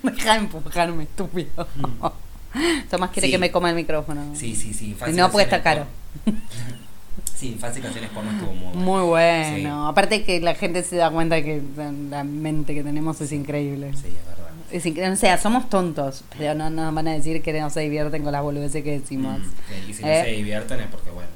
Deja 0.15 0.33
de 0.33 0.39
empujarme, 0.39 1.03
estúpido. 1.03 1.67
Tomás 2.89 3.11
quiere 3.11 3.27
Sí. 3.27 3.31
que 3.31 3.37
me 3.37 3.51
coma 3.51 3.69
el 3.69 3.75
micrófono. 3.75 4.35
Sí, 4.35 4.55
sí, 4.55 4.73
sí. 4.73 4.95
Y 5.07 5.11
no, 5.13 5.31
porque 5.31 5.43
está 5.43 5.61
canciones 5.63 5.63
caro. 5.63 5.85
Sí, 7.35 7.57
y 7.79 7.81
canciones 7.81 8.09
porno 8.11 8.31
estuvo 8.31 8.53
muy 8.53 8.65
bueno. 8.73 8.79
Muy 8.81 9.01
bueno. 9.03 9.85
Sí. 9.87 9.89
Aparte 9.91 10.23
que 10.23 10.39
la 10.41 10.53
gente 10.55 10.83
se 10.83 10.95
da 10.97 11.09
cuenta 11.09 11.41
que 11.41 11.61
la 12.09 12.23
mente 12.23 12.73
que 12.73 12.83
tenemos 12.83 13.19
es 13.21 13.31
increíble. 13.31 13.91
Sí, 13.93 14.07
es 14.09 14.25
verdad. 14.25 14.51
Es 14.71 14.85
incre- 14.85 15.11
o 15.11 15.15
sea, 15.15 15.37
somos 15.37 15.69
tontos, 15.69 16.23
pero 16.37 16.53
no 16.55 16.69
nos 16.69 16.93
van 16.93 17.07
a 17.07 17.11
decir 17.13 17.41
que 17.41 17.51
no 17.59 17.69
se 17.69 17.81
divierten 17.81 18.23
con 18.23 18.31
las 18.31 18.41
boludeces 18.43 18.83
que 18.83 18.99
decimos. 18.99 19.39
Mm, 19.39 19.89
Y 19.89 19.93
si 19.93 20.01
no 20.03 20.07
Eh. 20.09 20.21
se 20.23 20.31
divierten 20.31 20.79
es 20.81 20.87
porque, 20.87 21.09
bueno, 21.09 21.29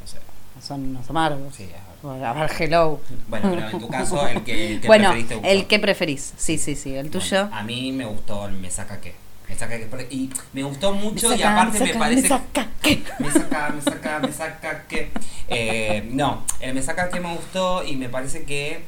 no 0.00 0.06
sé. 0.06 0.18
Son 0.66 0.82
unos 0.88 1.08
amargos. 1.10 1.54
Sí, 1.54 1.64
es 1.64 1.70
verdad. 1.70 1.82
Bueno, 2.02 2.46
hello. 2.58 3.00
Bueno, 3.28 3.50
pero 3.54 3.68
en 3.70 3.78
tu 3.80 3.88
caso, 3.88 4.26
el 4.28 4.42
que, 4.44 4.74
el 4.74 4.80
que 4.80 4.86
bueno, 4.86 5.14
gustó. 5.14 5.40
el 5.42 5.66
que 5.66 5.78
preferís. 5.78 6.34
Sí, 6.36 6.58
sí, 6.58 6.76
sí. 6.76 6.94
El 6.94 7.10
tuyo. 7.10 7.42
Bueno, 7.46 7.56
a 7.56 7.62
mí 7.62 7.92
me 7.92 8.04
gustó 8.04 8.46
el 8.46 8.54
Me 8.54 8.70
Saca 8.70 9.00
Qué. 9.00 9.14
Me 9.48 9.54
Saca 9.56 9.76
Qué. 9.78 9.86
porque- 9.86 10.08
Y 10.10 10.30
me 10.52 10.62
gustó 10.62 10.92
mucho 10.92 11.30
Me 11.30 11.36
y 11.36 11.42
aparte 11.42 11.80
me, 11.80 11.86
saca, 11.88 11.98
parece... 11.98 12.22
me 12.22 12.28
saca, 12.28 12.68
¿qué? 12.82 13.02
Me 13.18 13.30
saca, 13.30 13.68
me 13.70 13.82
saca, 13.82 14.18
me 14.20 14.32
saca 14.32 14.82
que. 14.88 15.10
Eh, 15.48 16.08
no, 16.12 16.44
el 16.60 16.74
me 16.74 16.82
saca 16.82 17.08
que 17.08 17.20
me 17.20 17.32
gustó 17.34 17.84
y 17.84 17.96
me 17.96 18.08
parece 18.08 18.44
que. 18.44 18.84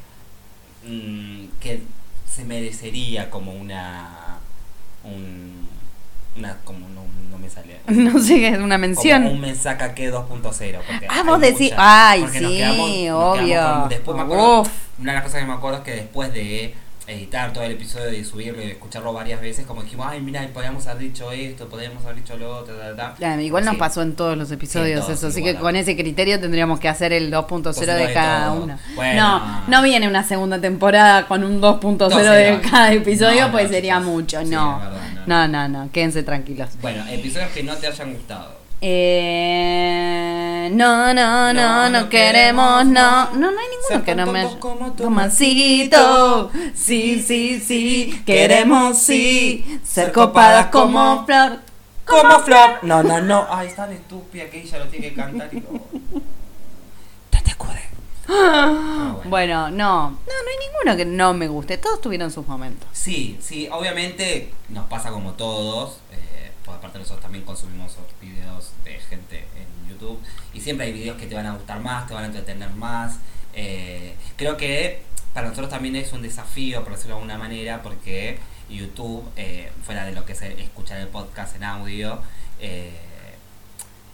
mm, 0.86 1.46
que 1.60 1.82
se 2.30 2.44
merecería 2.44 3.30
como 3.30 3.52
una. 3.52 4.38
Un, 5.04 5.66
una. 6.36 6.56
como 6.64 6.88
no 6.88 7.02
me 7.48 7.54
sale. 7.54 7.78
No 8.12 8.18
sé, 8.20 8.48
es 8.48 8.58
una 8.58 8.78
mención. 8.78 9.22
Como 9.22 9.34
un 9.34 9.40
me 9.40 9.54
saca 9.54 9.94
que 9.94 10.12
2.0. 10.12 10.78
porque 10.86 11.06
Ah, 11.08 11.22
vos 11.26 11.40
decís, 11.40 11.72
ay, 11.76 12.24
sí, 12.32 12.38
quedamos- 12.38 12.90
obvio. 12.90 13.34
quedamos 13.46 13.80
con- 13.80 13.88
después 13.88 14.16
me 14.16 14.22
acuerdo, 14.22 14.60
Uf. 14.62 14.68
una 14.98 15.12
de 15.12 15.16
las 15.16 15.24
cosas 15.24 15.40
que 15.40 15.46
me 15.46 15.52
acuerdo 15.54 15.78
es 15.78 15.84
que 15.84 15.90
después 15.92 16.32
de 16.32 16.74
editar 17.08 17.52
todo 17.54 17.64
el 17.64 17.72
episodio 17.72 18.12
y 18.18 18.22
subirlo 18.24 18.62
y 18.62 18.66
escucharlo 18.66 19.12
varias 19.14 19.40
veces, 19.40 19.64
como 19.66 19.82
dijimos, 19.82 20.06
ay, 20.10 20.20
mira, 20.20 20.46
podríamos 20.52 20.86
haber 20.86 21.04
dicho 21.04 21.32
esto, 21.32 21.66
podríamos 21.68 22.04
haber 22.04 22.16
dicho 22.16 22.36
lo 22.36 22.58
otro, 22.58 22.74
ta, 22.76 22.94
ta. 22.94 23.14
Ah, 23.26 23.40
igual 23.40 23.64
nos 23.64 23.76
pasó 23.76 24.02
en 24.02 24.14
todos 24.14 24.36
los 24.36 24.50
episodios 24.50 24.86
Sí, 24.86 24.92
en 24.92 25.00
todos, 25.00 25.18
eso, 25.18 25.26
así 25.28 25.42
que 25.42 25.54
con 25.54 25.74
ese 25.74 25.96
criterio 25.96 26.38
tendríamos 26.38 26.78
que 26.80 26.88
hacer 26.88 27.12
el 27.14 27.32
2.0 27.32 27.74
de 27.86 27.94
de 28.08 28.12
cada 28.12 28.48
todo. 28.52 28.62
uno. 28.62 28.78
Bueno. 28.94 29.38
No, 29.38 29.62
no 29.68 29.82
viene 29.82 30.06
una 30.06 30.22
segunda 30.22 30.60
temporada 30.60 31.26
con 31.26 31.44
un 31.44 31.60
2.0 31.62 32.08
de 32.08 32.60
2.0. 32.60 32.70
cada 32.70 32.92
episodio, 32.92 33.46
No, 33.46 33.52
pues 33.52 33.64
no, 33.64 33.70
sería 33.70 34.00
mucho. 34.00 34.40
Sí, 34.42 34.50
no. 34.50 34.76
es 34.76 34.84
verdad, 34.90 35.26
no, 35.26 35.48
no, 35.48 35.68
no, 35.68 35.84
no, 35.84 35.92
quédense 35.92 36.22
tranquilos. 36.22 36.68
Bueno, 36.82 37.04
episodios 37.08 37.50
que 37.50 37.62
no 37.62 37.74
te 37.76 37.86
hayan 37.86 38.12
gustado. 38.12 38.57
Eh, 38.80 40.68
no, 40.72 41.12
no, 41.12 41.52
no, 41.52 41.90
no, 41.90 42.08
queremos, 42.08 42.84
no. 42.86 43.26
no. 43.34 43.50
No, 43.50 43.58
hay 43.58 43.66
ninguno 43.68 44.04
que 44.04 44.14
no 44.14 44.26
me. 44.26 44.58
como 44.58 44.92
tú. 44.92 45.04
Tomasito, 45.04 46.50
sí, 46.74 47.20
sí, 47.20 47.60
sí, 47.60 48.22
queremos, 48.24 48.98
sí, 48.98 49.80
ser 49.84 50.12
copadas 50.12 50.66
como 50.66 51.26
flor. 51.26 51.60
Como 52.08 52.40
Flor. 52.40 52.78
No, 52.82 53.02
no, 53.02 53.20
no. 53.20 53.46
Ay, 53.50 53.68
es 53.68 53.76
tan 53.76 53.92
estúpida 53.92 54.48
que 54.48 54.62
ella 54.62 54.78
lo 54.78 54.86
tiene 54.86 55.10
que 55.10 55.14
cantar 55.14 55.50
y 55.52 55.56
no. 55.60 55.68
Te 57.28 57.38
te 57.42 57.50
acude. 57.50 57.82
Ah, 58.28 59.12
bueno. 59.16 59.30
Bueno, 59.30 59.70
no, 59.70 60.10
no, 60.10 60.16
no 60.16 60.50
hay 60.50 60.68
ninguno 60.68 60.96
que 60.96 61.04
no 61.04 61.34
me 61.34 61.48
guste. 61.48 61.76
Todos 61.76 62.00
tuvieron 62.00 62.30
sus 62.30 62.46
momentos. 62.46 62.88
Sí, 62.92 63.36
sí, 63.40 63.68
obviamente 63.70 64.50
nos 64.70 64.86
pasa 64.86 65.10
como 65.10 65.32
todos, 65.32 65.98
eh, 66.12 66.37
porque 66.68 66.78
aparte 66.78 66.98
nosotros 66.98 67.22
también 67.22 67.44
consumimos 67.44 67.96
videos 68.20 68.72
de 68.84 68.98
gente 69.00 69.46
en 69.56 69.88
YouTube 69.90 70.20
y 70.52 70.60
siempre 70.60 70.86
hay 70.86 70.92
videos 70.92 71.16
que 71.16 71.26
te 71.26 71.34
van 71.34 71.46
a 71.46 71.54
gustar 71.54 71.80
más, 71.80 72.06
te 72.06 72.14
van 72.14 72.24
a 72.24 72.26
entretener 72.26 72.70
más. 72.70 73.16
eh, 73.54 74.14
creo 74.36 74.56
que 74.56 75.02
para 75.32 75.48
nosotros 75.48 75.70
también 75.70 75.96
es 75.96 76.12
un 76.12 76.20
desafío, 76.22 76.82
por 76.84 76.92
decirlo 76.92 77.14
de 77.16 77.22
alguna 77.22 77.38
manera, 77.38 77.82
porque 77.82 78.38
YouTube, 78.68 79.24
eh, 79.36 79.70
fuera 79.84 80.04
de 80.04 80.12
lo 80.12 80.24
que 80.26 80.32
es 80.34 80.42
escuchar 80.42 80.98
el 80.98 81.08
podcast 81.08 81.56
en 81.56 81.64
audio, 81.64 82.20
eh, 82.60 82.92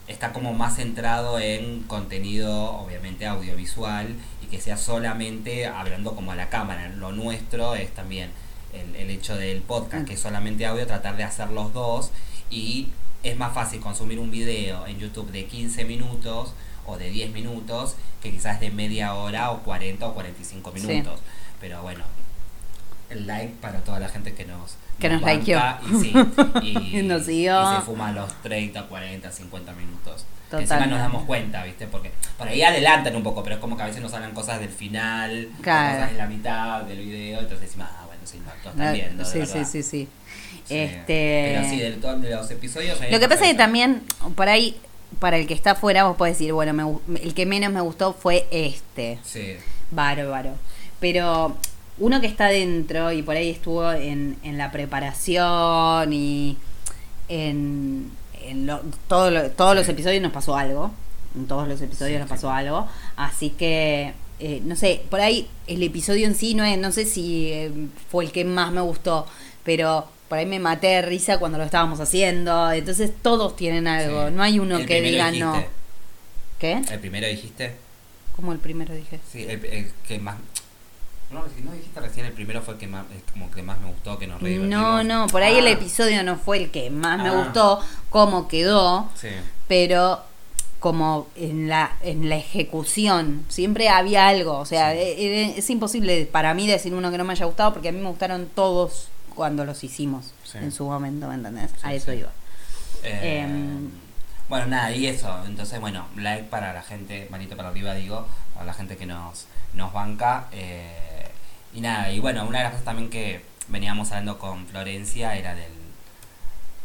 está 0.07 0.33
como 0.33 0.53
más 0.53 0.77
centrado 0.77 1.39
en 1.41 1.83
contenido 1.85 2.73
obviamente 2.77 3.27
audiovisual 3.27 4.15
y 4.43 4.47
que 4.47 4.61
sea 4.61 4.77
solamente 4.77 5.67
hablando 5.67 6.15
como 6.15 6.33
a 6.33 6.37
la 6.37 6.49
cámara. 6.51 6.89
Lo 6.91 7.11
nuestro 7.13 7.75
es 7.75 7.93
también 7.95 8.31
el, 8.75 8.95
el 8.97 9.11
hecho 9.11 9.37
del 9.37 9.63
podcast, 9.63 10.03
Mm. 10.03 10.07
que 10.07 10.15
es 10.15 10.21
solamente 10.21 10.67
audio, 10.67 10.87
tratar 10.87 11.17
de 11.17 11.25
hacer 11.25 11.51
los 11.51 11.73
dos 11.73 12.11
y 12.55 12.89
es 13.23 13.37
más 13.37 13.53
fácil 13.55 13.81
consumir 13.81 14.19
un 14.19 14.31
video 14.31 14.87
en 14.87 14.99
YouTube 14.99 15.31
de 15.33 15.47
15 15.47 15.85
minutos 15.85 16.53
o 16.87 16.97
de 16.99 17.11
10 17.11 17.31
minutos 17.33 17.97
que 18.23 18.31
quizás 18.31 18.61
de 18.61 18.71
media 18.71 19.15
hora 19.15 19.51
o 19.51 19.63
40 19.63 20.07
o 20.07 20.15
45 20.15 20.73
Sí. 20.77 20.87
minutos. 20.87 21.21
Pero 21.61 21.83
bueno, 21.83 22.05
el 23.11 23.27
like 23.27 23.55
para 23.61 23.81
toda 23.81 24.01
la 24.01 24.09
gente 24.09 24.35
que 24.35 24.45
nos, 24.45 24.77
Que 24.99 25.09
nos 25.09 25.21
banca 25.23 25.81
likeó. 25.83 25.97
y, 25.99 26.03
sí, 26.03 26.13
y, 26.63 26.99
Y 26.99 27.03
nos 27.03 27.25
siguió. 27.25 27.73
y 27.73 27.77
se 27.77 27.83
fuma 27.83 28.13
los 28.13 28.33
30, 28.43 28.87
40, 28.87 29.31
50 29.33 29.73
minutos. 29.73 30.27
Encima 30.53 30.87
nos 30.87 30.99
damos 31.01 31.25
cuenta, 31.25 31.65
¿viste? 31.65 31.87
Porque 31.89 32.13
por 32.39 32.47
ahí 32.47 32.63
adelantan 32.63 33.17
un 33.17 33.23
poco, 33.25 33.43
pero 33.43 33.57
es 33.57 33.61
como 33.61 33.77
que 33.77 33.83
a 33.83 33.87
veces 33.87 34.01
nos 34.03 34.13
hablan 34.13 34.33
cosas 34.35 34.61
del 34.61 34.69
final, 34.69 35.49
Claro. 35.63 35.95
cosas 35.97 36.13
de 36.13 36.19
la 36.19 36.27
mitad 36.29 36.83
del 36.83 36.99
video, 37.01 37.41
entonces 37.41 37.63
decimos, 37.63 37.89
ah, 37.91 38.05
bueno, 38.07 38.23
sí, 38.25 38.39
no, 38.45 38.53
todos 38.63 38.77
están 38.77 38.93
viendo, 38.95 39.25
sí, 39.25 39.45
sí, 39.47 39.65
sí, 39.65 39.83
sí. 39.83 40.09
Sí. 40.65 40.75
Este. 40.79 41.55
Pero 41.57 41.69
sí, 41.69 41.79
del 41.79 42.01
de 42.23 42.31
los 42.31 42.51
episodios... 42.51 42.99
Lo 43.11 43.21
que 43.21 43.29
pasa 43.29 43.45
es 43.45 43.53
que 43.53 43.59
también, 43.59 44.03
por 44.35 44.49
ahí, 44.49 44.77
para 45.19 45.37
el 45.37 45.47
que 45.47 45.55
está 45.55 45.73
afuera, 45.73 46.05
vos 46.05 46.17
podés 46.17 46.39
decir, 46.39 46.53
bueno, 46.53 46.73
me 47.07 47.21
el 47.21 47.35
que 47.35 47.47
menos 47.47 47.73
me 47.73 47.81
gustó 47.81 48.13
fue 48.15 48.47
este. 48.51 49.19
Sí, 49.25 49.55
Bárbaro. 49.91 50.53
Pero 51.01 51.57
uno 51.99 52.21
que 52.21 52.27
está 52.27 52.47
dentro 52.49 53.13
y 53.13 53.23
por 53.23 53.37
ahí 53.37 53.51
estuvo 53.51 53.93
en, 53.93 54.37
en 54.43 54.59
la 54.59 54.73
preparación 54.73 56.13
y 56.13 56.57
en, 57.29 58.11
en 58.43 58.67
lo- 58.67 58.83
todo 59.09 59.31
lo- 59.31 59.51
todos 59.51 59.75
los 59.77 59.89
episodios 59.89 60.23
nos 60.23 60.33
pasó 60.33 60.57
algo. 60.57 60.91
En 61.37 61.47
todos 61.47 61.67
los 61.69 61.81
episodios 61.81 62.17
Sí, 62.17 62.21
nos 62.21 62.29
pasó 62.29 62.51
algo. 62.51 62.87
Así 63.17 63.51
que, 63.51 64.13
eh, 64.41 64.61
no 64.65 64.77
sé, 64.77 65.03
por 65.11 65.21
ahí 65.21 65.49
el 65.67 65.83
episodio 65.83 66.27
en 66.27 66.35
sí 66.35 66.55
no 66.55 66.65
es, 66.65 66.79
no 66.79 66.93
sé 66.93 67.05
si 67.05 67.49
eh, 67.53 67.73
fue 68.11 68.25
el 68.25 68.33
que 68.33 68.45
más 68.45 68.73
me 68.73 68.81
gustó, 68.81 69.27
pero 69.65 70.07
por 70.29 70.39
ahí 70.39 70.47
me 70.47 70.59
maté 70.59 70.89
de 70.89 71.03
risa 71.03 71.39
cuando 71.39 71.59
lo 71.59 71.65
estábamos 71.65 72.01
haciendo. 72.01 72.71
Entonces 72.73 73.11
todos 73.23 73.57
tienen 73.57 73.87
algo. 73.87 74.29
sí. 74.29 74.35
No 74.35 74.43
hay 74.43 74.59
uno 74.59 74.79
El 74.79 74.87
que 74.87 75.01
diga 75.01 75.31
no. 75.33 75.63
¿Qué? 76.59 76.83
¿El 76.91 77.01
primero 77.01 77.27
dijiste? 77.27 77.77
Como 78.37 78.53
el 78.53 78.59
primero 78.59 78.95
dije. 78.95 79.21
Sí, 79.31 79.45
el, 79.45 79.65
el 79.65 79.91
que 80.07 80.19
más... 80.19 80.37
No, 81.31 81.41
no 81.65 81.73
dijiste 81.73 82.01
recién, 82.01 82.27
el 82.27 82.33
primero 82.33 82.63
fue 82.63 82.75
el 82.75 82.81
que 82.81 82.87
más, 82.87 83.05
es 83.17 83.33
como 83.33 83.51
que 83.51 83.63
más 83.63 83.81
me 83.81 83.89
gustó, 83.89 84.19
que 84.19 84.27
nos 84.27 84.41
re 84.41 84.57
No, 84.57 85.03
no, 85.03 85.27
por 85.27 85.43
ahí 85.43 85.57
el 85.57 85.67
Ah, 85.67 85.71
episodio 85.71 86.23
no 86.23 86.37
fue 86.37 86.59
el 86.59 86.71
que 86.71 86.91
más 86.91 87.21
me 87.21 87.29
Ah. 87.31 87.33
gustó, 87.45 87.81
cómo 88.11 88.47
quedó, 88.47 89.09
Sí, 89.21 89.29
pero 89.67 90.21
como 90.79 91.27
en 91.35 91.69
la 91.69 91.97
en 92.03 92.29
la 92.29 92.37
ejecución 92.37 93.45
siempre 93.49 93.89
había 93.89 94.29
algo, 94.29 94.59
o 94.59 94.67
sea, 94.67 94.93
Sí. 94.93 94.99
e- 94.99 95.13
e- 95.55 95.59
es 95.59 95.71
imposible 95.71 96.27
para 96.31 96.55
mí 96.55 96.67
decir 96.69 96.93
uno 96.95 97.11
que 97.11 97.19
no 97.19 97.25
me 97.25 97.33
haya 97.33 97.47
gustado 97.47 97.73
porque 97.73 97.89
a 97.89 97.93
mí 97.93 98.01
me 98.01 98.09
gustaron 98.11 98.49
todos 98.55 99.09
cuando 99.35 99.65
los 99.65 99.83
hicimos 99.85 100.33
Sí. 100.45 100.59
en 100.59 100.73
su 100.73 100.85
momento, 100.85 101.29
¿me 101.29 101.35
entendés? 101.35 101.71
Sí, 101.73 101.79
a 101.83 101.95
eso 101.95 102.13
sí. 102.13 102.19
iba. 102.19 102.31
Eh, 103.03 103.41
Em. 103.43 103.91
bueno, 104.49 104.67
nada, 104.67 104.91
y 104.93 105.07
eso. 105.07 105.45
Entonces, 105.47 105.81
bueno, 105.81 106.07
like 106.17 106.45
para 106.49 106.73
la 106.73 106.83
gente, 106.83 107.27
manito 107.31 107.57
para 107.57 107.69
arriba, 107.69 107.95
digo, 107.95 108.27
para 108.55 108.67
la 108.67 108.75
gente 108.75 108.97
que 108.97 109.07
nos, 109.07 109.47
nos 109.75 109.93
banca. 109.93 110.47
eh, 110.53 111.29
y 111.75 111.81
nada, 111.81 112.11
y 112.13 112.21
bueno, 112.21 112.47
una 112.47 112.59
de 112.59 112.65
las 112.65 112.73
cosas 112.73 112.85
también 112.85 113.11
que 113.11 113.45
veníamos 113.69 114.11
hablando 114.13 114.39
con 114.39 114.65
Florencia 114.67 115.35
era 115.37 115.55
del, 115.57 115.73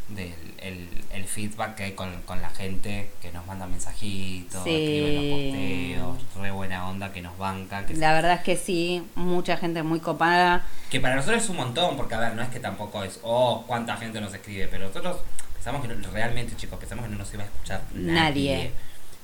del 0.10 0.34
el, 0.62 0.88
el 1.13 1.24
feedback 1.25 1.75
que 1.75 1.84
hay 1.84 1.92
con, 1.94 2.22
con 2.24 2.42
la 2.42 2.50
gente 2.50 3.10
que 3.22 3.32
nos 3.32 3.46
manda 3.46 3.66
mensajitos, 3.68 4.63
Sí. 4.63 4.70
escriben 4.72 5.16
los 5.16 6.18
posteos, 6.20 6.36
re 6.44 6.51
buena 6.51 6.89
onda 6.89 7.13
que 7.13 7.22
nos 7.22 7.38
banca. 7.38 7.86
Que, 7.86 7.94
La 7.96 8.12
verdad 8.13 8.34
es 8.34 8.42
que 8.42 8.58
sí, 8.58 9.04
mucha 9.16 9.56
gente 9.58 9.84
muy 9.84 10.00
copada. 10.00 10.66
que 10.89 11.00
para 11.00 11.16
nosotros 11.16 11.44
es 11.44 11.50
un 11.50 11.56
montón, 11.58 11.96
porque 11.96 12.16
a 12.16 12.20
ver, 12.20 12.36
no 12.36 12.42
es 12.42 12.50
que 12.50 12.60
tampoco 12.60 13.04
es, 13.04 13.20
oh, 13.24 13.63
cuánta 13.68 13.96
gente 13.98 14.20
nos 14.20 14.34
escribe, 14.34 14.68
pero 14.68 14.88
nosotros 14.88 15.18
pensamos 15.54 15.82
que 15.82 15.88
no- 15.94 16.12
realmente, 16.12 16.56
chicos, 16.56 16.78
pensamos 16.80 17.06
que 17.06 17.12
no 17.12 17.18
nos 17.18 17.34
iba 17.34 17.44
a 17.44 17.46
escuchar 17.46 17.82
Nadie. 17.94 18.72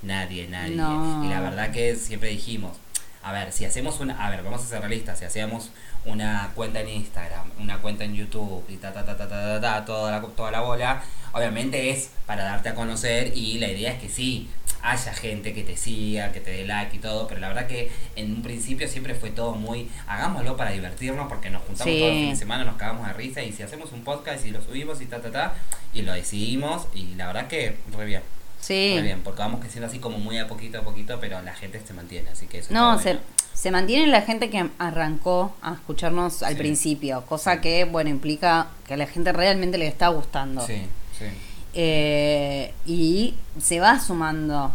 Nadie, 0.03 0.47
nadie. 0.47 0.47
nadie. 0.47 0.75
No. 0.75 1.25
Y 1.25 1.29
la 1.29 1.41
verdad 1.41 1.71
que 1.71 1.95
siempre 1.95 2.29
dijimos, 2.29 2.77
a 3.25 3.31
ver, 3.31 3.51
si 3.51 3.65
hacemos 3.65 3.99
una, 3.99 4.23
a 4.23 4.29
ver, 4.29 4.43
vamos 4.43 4.61
a 4.63 4.67
ser 4.67 4.79
realistas, 4.81 5.17
si 5.17 5.25
hacíamos 5.25 5.71
una 6.05 6.51
cuenta 6.53 6.79
en 6.81 6.89
Instagram, 6.89 7.49
una 7.59 7.79
cuenta 7.79 8.03
en 8.03 8.13
YouTube 8.13 8.63
y 8.69 8.77
ta 8.77 8.93
ta 8.93 9.03
ta 9.03 9.17
ta 9.17 9.27
ta 9.27 9.59
ta, 9.59 9.61
ta, 9.61 9.85
toda 9.85 10.11
la 10.11 10.21
toda 10.21 10.51
la 10.51 10.61
bola, 10.61 11.01
obviamente 11.33 11.89
es 11.89 12.11
para 12.27 12.43
darte 12.43 12.69
a 12.69 12.75
conocer 12.75 13.35
y 13.35 13.57
la 13.57 13.67
idea 13.67 13.91
es 13.93 13.99
que 13.99 14.09
sí 14.09 14.47
haya 14.83 15.11
gente 15.15 15.55
que 15.55 15.63
te 15.63 15.75
siga, 15.75 16.31
que 16.31 16.39
te 16.39 16.51
dé 16.51 16.65
like 16.67 16.95
y 16.95 16.99
todo, 16.99 17.27
pero 17.27 17.41
la 17.41 17.47
verdad 17.47 17.65
que 17.65 17.91
en 18.15 18.31
un 18.31 18.43
principio 18.43 18.87
siempre 18.87 19.15
fue 19.15 19.31
todo 19.31 19.53
muy, 19.55 19.89
hagámoslo 20.05 20.55
para 20.55 20.69
divertirnos 20.69 21.27
porque 21.27 21.49
nos 21.49 21.63
juntamos 21.63 21.91
Sí. 21.91 21.99
todos 21.99 22.11
los 22.11 22.19
fines 22.21 22.37
de 22.37 22.45
semana, 22.45 22.63
nos 22.65 22.75
cagamos 22.75 23.07
de 23.07 23.13
risa 23.13 23.41
y 23.41 23.51
si 23.51 23.63
hacemos 23.63 23.91
un 23.91 24.03
podcast 24.03 24.45
y 24.45 24.51
lo 24.51 24.61
subimos 24.61 25.01
y 25.01 25.07
ta 25.07 25.19
ta 25.21 25.31
ta 25.31 25.53
y 25.91 26.03
lo 26.03 26.13
decidimos 26.13 26.87
y 26.93 27.15
la 27.15 27.25
verdad 27.25 27.47
que 27.47 27.75
re 27.97 28.05
bien. 28.05 28.21
Sí. 28.59 28.91
Muy 28.93 29.03
bien, 29.03 29.21
porque 29.23 29.39
vamos 29.41 29.59
creciendo 29.59 29.87
así 29.87 29.99
como 29.99 30.17
muy 30.17 30.37
a 30.39 30.47
poquito 30.47 30.79
a 30.79 30.81
poquito, 30.81 31.19
pero 31.19 31.41
la 31.41 31.53
gente 31.53 31.79
se 31.85 31.93
mantiene, 31.93 32.29
así 32.31 32.47
que 32.47 32.59
eso 32.59 32.73
No, 32.73 32.97
se, 32.97 33.13
bueno. 33.13 33.19
se 33.53 33.69
mantiene 33.71 34.07
la 34.07 34.21
gente 34.21 34.49
que 34.49 34.67
arrancó 34.79 35.55
a 35.61 35.73
escucharnos 35.73 36.41
al 36.43 36.53
Sí. 36.53 36.59
principio, 36.59 37.21
cosa 37.27 37.61
que, 37.61 37.85
bueno, 37.85 38.09
implica 38.09 38.67
que 38.87 38.95
a 38.95 38.97
la 38.97 39.05
gente 39.07 39.31
realmente 39.33 39.77
le 39.77 39.87
está 39.87 40.07
gustando. 40.07 40.65
Sí, 40.65 40.81
sí. 41.17 41.25
Eh, 41.73 42.73
y 42.85 43.35
se 43.61 43.79
va 43.79 43.99
sumando 43.99 44.71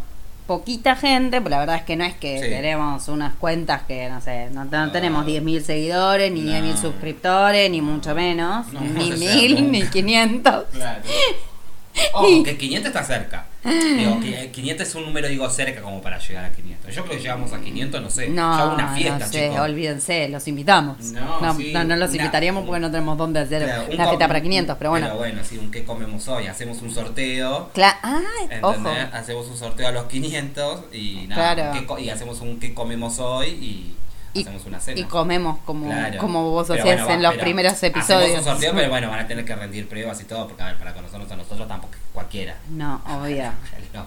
poquita 0.47 0.97
gente, 0.97 1.39
pero 1.41 1.51
la 1.51 1.59
verdad 1.61 1.77
es 1.77 1.83
que 1.83 1.97
no 1.97 2.05
es 2.05 2.15
que 2.15 2.39
Sí. 2.43 2.49
tenemos 2.49 3.09
unas 3.09 3.35
cuentas 3.37 3.83
que, 3.85 4.09
no 4.09 4.21
sé, 4.21 4.51
no, 4.51 4.65
no 4.65 4.87
No. 4.87 4.93
tenemos 4.93 5.25
10.000 5.25 5.63
seguidores, 5.65 6.31
ni 6.33 6.43
No. 6.43 6.51
10.000 6.53 6.77
suscriptores, 6.77 7.71
ni 7.71 7.81
mucho 7.81 8.15
menos, 8.15 8.73
No, 8.73 8.81
ni 8.81 8.89
no 9.11 9.17
se 9.17 9.17
1.000, 9.17 9.55
sea, 9.57 9.63
ni 9.63 9.83
500. 9.87 10.65
Claro. 10.73 11.03
Ojo, 12.15 12.43
que 12.45 12.57
500 12.57 12.89
está 12.91 13.05
cerca. 13.05 13.47
Digo, 13.65 14.21
que 14.23 14.51
500 14.53 14.89
es 14.89 14.95
un 14.95 15.05
número, 15.05 15.29
digo, 15.29 15.49
cerca 15.51 15.83
como 15.83 16.01
para 16.01 16.19
llegar 16.19 16.45
a 16.47 16.51
500. 16.53 16.95
Yo 16.95 17.03
creo 17.05 17.17
que 17.17 17.23
llegamos 17.23 17.53
a 17.53 17.61
500, 17.61 18.01
no 18.03 18.11
sé. 18.11 18.29
No, 18.29 18.57
ya 18.59 18.67
una 18.75 18.95
fiesta, 18.95 19.19
no 19.19 19.27
sé, 19.27 19.43
chicos. 19.49 19.61
olvídense, 19.61 20.29
los 20.29 20.49
invitamos. 20.49 20.99
No, 21.13 21.41
No, 21.41 21.55
sí, 21.55 21.73
no, 21.73 21.85
no 21.85 21.97
los 21.97 22.11
una- 22.11 22.17
invitaríamos 22.19 22.65
porque 22.65 22.81
no 22.81 22.91
tenemos 22.91 23.19
dónde 23.19 23.41
hacer 23.41 23.63
Claro, 23.65 23.83
un 23.91 23.97
la 23.97 24.05
com- 24.05 24.13
fiesta 24.13 24.29
para 24.29 24.41
500, 24.43 24.77
pero 24.79 24.91
bueno. 24.91 25.07
Pero 25.07 25.19
bueno, 25.19 25.43
sí, 25.45 25.59
un 25.59 25.71
qué 25.71 25.85
comemos 25.85 26.27
hoy. 26.29 26.47
Hacemos 26.47 26.81
un 26.83 26.91
sorteo. 26.95 27.71
Cla- 27.75 27.99
ah, 28.03 28.21
ojo. 28.63 28.89
Hacemos 29.13 29.47
un 29.49 29.57
sorteo 29.57 29.89
a 29.89 29.93
los 29.93 30.05
500 30.05 30.85
y 30.93 31.27
nada. 31.29 31.55
Claro. 31.55 31.97
qué 31.97 32.03
y 32.05 32.11
hacemos 32.11 32.41
un 32.41 32.59
qué 32.61 32.73
comemos 32.75 33.19
hoy 33.19 33.49
y, 33.49 33.97
Y- 34.33 34.43
hacemos 34.43 34.65
una 34.65 34.79
cena. 34.81 35.01
Y 35.01 35.05
comemos 35.05 35.59
como, 35.65 35.87
Claro. 35.87 36.19
como 36.19 36.51
vos 36.51 36.71
hacías 36.71 36.85
bueno, 37.05 37.11
en 37.15 37.23
los 37.25 37.35
primeros 37.37 37.73
Hacemos 37.73 37.97
episodios. 37.97 38.39
un 38.39 38.45
sorteo, 38.45 38.73
pero 38.75 38.89
bueno, 38.89 39.11
van 39.11 39.21
a 39.21 39.27
tener 39.27 39.45
que 39.45 39.55
rendir 39.57 39.89
pruebas 39.89 40.21
y 40.21 40.25
todo, 40.25 40.47
porque 40.47 40.63
a 40.63 40.67
ver, 40.67 40.79
para 40.79 40.95
conocernos 40.95 41.31
a 41.33 41.37
nosotros 41.37 41.67
tampoco 41.69 41.95
cualquiera. 42.13 42.57
No, 42.71 43.03
obvio. 43.07 43.53
No. 43.95 44.07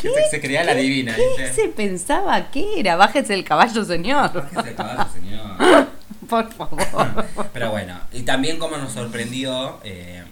Que 0.00 0.08
se, 0.10 0.30
se 0.30 0.40
creía 0.40 0.64
la 0.64 0.74
divina, 0.74 1.14
¿Qué 1.14 1.22
¿viste? 1.44 1.52
se 1.62 1.68
pensaba 1.68 2.50
que 2.50 2.80
era? 2.80 2.96
Bájese 2.96 3.34
el 3.34 3.44
caballo, 3.44 3.84
señor. 3.84 4.32
Bájese 4.52 4.70
el 4.70 4.74
caballo, 4.74 5.06
señor. 5.14 5.86
Por 6.28 6.52
favor. 6.52 7.24
Pero 7.52 7.70
bueno, 7.70 8.00
y 8.12 8.22
también 8.22 8.58
como 8.58 8.76
nos 8.78 8.92
sorprendió 8.92 9.78
eh, 9.84 10.24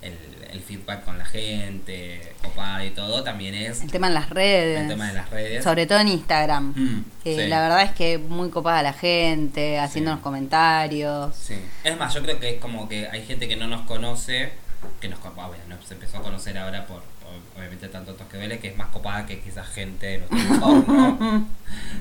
el, 0.00 0.16
el 0.50 0.60
feedback 0.62 1.04
con 1.04 1.18
la 1.18 1.26
gente, 1.26 2.32
copada 2.42 2.82
y 2.86 2.90
todo, 2.90 3.22
también 3.22 3.54
es 3.54 3.82
El 3.82 3.90
tema 3.90 4.06
en 4.06 4.14
las 4.14 4.30
redes. 4.30 4.80
el 4.80 4.88
tema 4.88 5.08
de 5.08 5.14
las 5.14 5.28
redes. 5.28 5.62
Sobre 5.62 5.84
todo 5.86 5.98
en 6.00 6.08
Instagram. 6.08 6.72
Mm, 6.74 7.04
que 7.22 7.36
sí. 7.42 7.48
La 7.48 7.60
verdad 7.60 7.82
es 7.82 7.92
que 7.92 8.16
muy 8.16 8.48
copada 8.48 8.82
la 8.82 8.94
gente, 8.94 9.78
haciéndonos 9.78 10.20
comentarios. 10.20 11.36
Sí. 11.36 11.56
Es 11.84 11.98
más, 11.98 12.14
yo 12.14 12.22
creo 12.22 12.40
que 12.40 12.54
es 12.54 12.60
como 12.62 12.88
que 12.88 13.08
hay 13.10 13.26
gente 13.26 13.46
que 13.46 13.56
no 13.56 13.66
nos 13.66 13.82
conoce, 13.82 14.52
que 15.00 15.08
nos, 15.08 15.18
ah, 15.24 15.46
bueno, 15.46 15.62
nos 15.68 15.90
empezó 15.90 16.18
a 16.18 16.22
conocer 16.22 16.56
ahora 16.58 16.86
por, 16.86 17.02
obviamente, 17.56 17.88
tanto 17.88 18.14
Tosque 18.14 18.36
Vélez, 18.36 18.60
que 18.60 18.68
es 18.68 18.76
más 18.76 18.88
copada 18.88 19.26
que 19.26 19.40
quizás 19.40 19.66
gente 19.68 20.06
de 20.06 20.18
nuestro 20.18 20.38
entorno. 20.54 21.46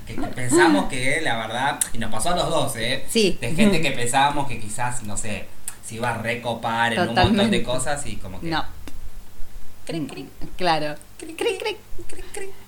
que, 0.05 0.15
que 0.15 0.21
pensamos 0.27 0.89
que, 0.89 1.21
la 1.21 1.37
verdad, 1.37 1.79
y 1.93 1.97
nos 1.97 2.11
pasó 2.11 2.29
a 2.31 2.35
los 2.35 2.49
dos, 2.49 2.75
¿eh? 2.77 3.05
Sí. 3.09 3.37
De 3.39 3.53
gente 3.53 3.81
que 3.81 3.91
pensábamos 3.91 4.47
que 4.47 4.59
quizás, 4.59 5.03
no 5.03 5.17
sé, 5.17 5.47
se 5.85 5.95
iba 5.95 6.09
a 6.09 6.17
recopar 6.17 6.93
en 6.93 7.09
un 7.09 7.15
montón 7.15 7.51
de 7.51 7.63
cosas 7.63 8.05
y 8.05 8.17
como 8.17 8.39
que... 8.39 8.47
No. 8.47 8.63
Claro. 10.57 10.95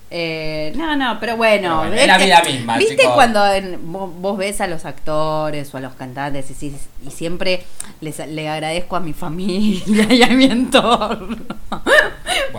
Eh, 0.08 0.72
no, 0.76 0.94
no, 0.96 1.18
pero 1.18 1.36
bueno. 1.36 1.80
Pero 1.82 1.90
bueno, 1.90 1.94
es 1.96 2.06
la 2.06 2.18
vida 2.18 2.42
misma, 2.44 2.78
¿Viste 2.78 2.96
chicos. 2.96 3.14
cuando 3.14 3.44
en- 3.52 3.92
vos, 3.92 4.10
vos 4.20 4.38
ves 4.38 4.60
a 4.60 4.68
los 4.68 4.84
actores 4.84 5.74
o 5.74 5.78
a 5.78 5.80
los 5.80 5.94
cantantes 5.94 6.48
y, 6.62 6.76
siempre 7.10 7.64
les, 8.00 8.18
le 8.28 8.48
agradezco 8.48 8.94
a 8.96 9.00
mi 9.00 9.12
familia 9.12 10.06
y 10.12 10.22
a 10.22 10.28
mi 10.28 10.44
entorno? 10.44 11.36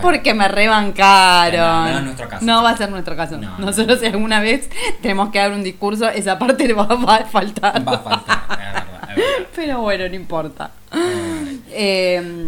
Porque 0.01 0.33
me 0.33 0.47
rebancaron. 0.49 1.85
No, 1.85 1.91
no 1.91 1.97
es 1.99 2.03
nuestro 2.03 2.27
caso. 2.29 2.45
No 2.45 2.63
va 2.63 2.69
a 2.71 2.77
ser 2.77 2.89
nuestro 2.91 3.15
caso. 3.15 3.37
No, 3.37 3.57
no. 3.57 3.65
Nosotros 3.67 3.99
si 3.99 4.05
alguna 4.07 4.41
vez 4.41 4.69
tenemos 5.01 5.29
que 5.29 5.39
dar 5.39 5.51
un 5.53 5.63
discurso, 5.63 6.09
esa 6.09 6.37
parte 6.37 6.67
le 6.67 6.73
va, 6.73 6.83
va 6.85 7.15
a 7.15 7.25
faltar. 7.25 7.87
Va 7.87 7.93
a 7.93 7.99
faltar, 7.99 8.37
es 8.51 8.57
verdad, 8.73 9.09
es 9.09 9.15
verdad. 9.15 9.47
Pero 9.55 9.81
bueno, 9.81 10.07
no 10.09 10.15
importa. 10.15 10.71
Eh, 10.93 12.21
Eh, 12.21 12.47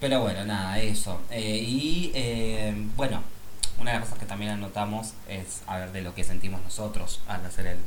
Pero 0.00 0.20
bueno, 0.20 0.44
nada, 0.44 0.78
eso. 0.80 1.22
Eh, 1.30 1.64
y 1.66 2.10
eh, 2.14 2.74
bueno, 2.96 3.22
una 3.84 3.92
de 3.92 3.98
las 3.98 4.08
cosas 4.08 4.18
que 4.20 4.26
también 4.26 4.50
anotamos 4.52 5.12
es 5.28 5.60
a 5.66 5.76
ver 5.76 5.92
de 5.92 6.00
lo 6.00 6.14
que 6.14 6.24
sentimos 6.24 6.62
nosotros 6.62 7.20
al 7.28 7.44
hacer 7.44 7.66
el, 7.66 7.78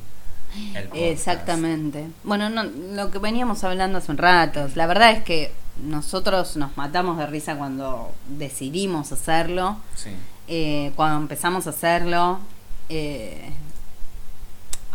el 0.75 0.83
podcast. 0.89 0.95
Exactamente. 0.95 2.05
Bueno, 2.23 2.49
no, 2.51 2.63
lo 2.63 3.09
que 3.09 3.17
veníamos 3.17 3.63
hablando 3.63 3.97
hace 3.97 4.11
un 4.11 4.19
rato, 4.19 4.67
la 4.75 4.85
verdad 4.85 5.09
es 5.11 5.23
que 5.23 5.51
nosotros 5.83 6.55
nos 6.55 6.77
matamos 6.77 7.17
de 7.17 7.25
risa 7.25 7.55
cuando 7.55 8.11
decidimos 8.27 9.11
hacerlo, 9.11 9.77
Sí. 9.95 10.11
eh, 10.47 10.91
cuando 10.95 11.17
empezamos 11.17 11.65
a 11.65 11.71
hacerlo. 11.71 12.39
eh, 12.89 13.49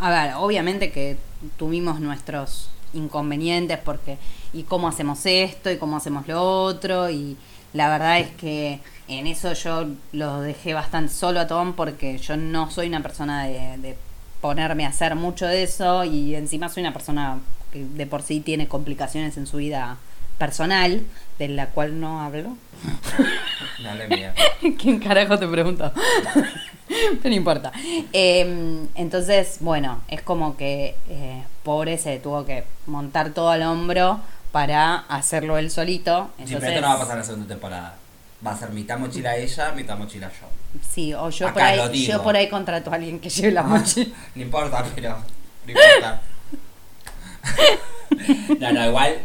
a 0.01 0.09
ver, 0.11 0.35
obviamente 0.37 0.91
que 0.93 1.17
tuvimos 1.57 1.99
nuestros 2.01 2.71
inconvenientes 2.95 3.79
porque 3.79 4.19
y 4.53 4.63
cómo 4.63 4.87
hacemos 4.89 5.27
esto 5.27 5.69
y 5.71 5.79
cómo 5.79 5.97
hacemos 5.97 6.27
lo 6.29 6.41
otro 6.43 7.11
y 7.11 7.37
la 7.73 7.89
verdad 7.89 8.19
es 8.21 8.31
que 8.33 8.81
en 9.09 9.27
eso 9.27 9.53
yo 9.53 9.87
lo 10.13 10.41
dejé 10.41 10.75
bastante 10.75 11.13
solo 11.13 11.41
a 11.41 11.47
Tom 11.47 11.75
porque 11.75 12.19
yo 12.19 12.37
no 12.37 12.71
soy 12.71 12.89
una 12.89 13.03
persona 13.03 13.45
de, 13.45 13.79
de 13.79 13.97
ponerme 14.41 14.85
a 14.87 14.89
hacer 14.89 15.15
mucho 15.15 15.47
de 15.47 15.63
eso 15.63 16.05
y 16.05 16.35
encima 16.35 16.69
soy 16.69 16.83
una 16.83 16.93
persona 16.93 17.39
que 17.73 17.85
de 17.85 18.07
por 18.07 18.23
sí 18.23 18.41
tiene 18.41 18.69
complicaciones 18.69 19.37
en 19.37 19.47
su 19.47 19.59
vida 19.59 19.97
personal 20.39 21.03
de 21.39 21.49
la 21.49 21.69
cual 21.69 22.01
no 22.01 22.21
hablo. 22.21 22.57
No 23.83 23.95
le 23.95 24.09
mía. 24.09 24.35
¿Quién 24.79 24.99
carajo 24.99 25.39
te 25.39 25.47
pregunta? 25.47 25.93
Pero 26.89 27.31
no 27.31 27.35
importa. 27.35 27.73
Eh, 28.13 28.87
entonces, 28.95 29.59
bueno, 29.61 30.03
es 30.09 30.21
como 30.23 30.57
que 30.57 30.97
eh, 31.09 31.43
pobre 31.63 31.97
se 31.97 32.19
tuvo 32.19 32.45
que 32.45 32.65
montar 32.87 33.31
todo 33.31 33.51
al 33.51 33.63
hombro 33.63 34.21
para 34.51 34.97
hacerlo 35.09 35.57
él 35.57 35.71
solito. 35.71 36.31
Sí, 36.37 36.43
Entonces, 36.43 36.61
pero 36.61 36.73
esto 36.73 36.81
no 36.83 36.89
va 36.89 36.95
a 36.95 36.99
pasar 36.99 37.13
en 37.15 37.19
la 37.19 37.25
segunda 37.25 37.49
temporada. 37.49 37.97
Va 38.45 38.53
a 38.53 38.57
ser 38.57 38.71
mitad 38.71 38.99
mochila 38.99 39.37
ella, 39.37 39.73
mitad 39.73 39.97
mochila 39.97 40.29
yo. 40.29 40.47
Sí, 40.91 41.13
o 41.15 41.31
yo 41.31 41.47
Acá 41.49 41.55
por, 41.55 41.63
ahí, 41.63 42.07
yo 42.07 42.23
por 42.23 42.35
ahí 42.37 42.49
contrato 42.49 42.91
a 42.91 42.95
alguien 42.97 43.21
que 43.21 43.29
lleve 43.31 43.53
la 43.53 43.63
mochila. 43.63 44.15
No 44.35 44.43
importa, 44.43 44.85
pero. 44.95 45.17
No 45.67 45.71
importa. 45.73 46.21
no, 48.61 48.73
no, 48.73 48.87
igual. 48.89 49.19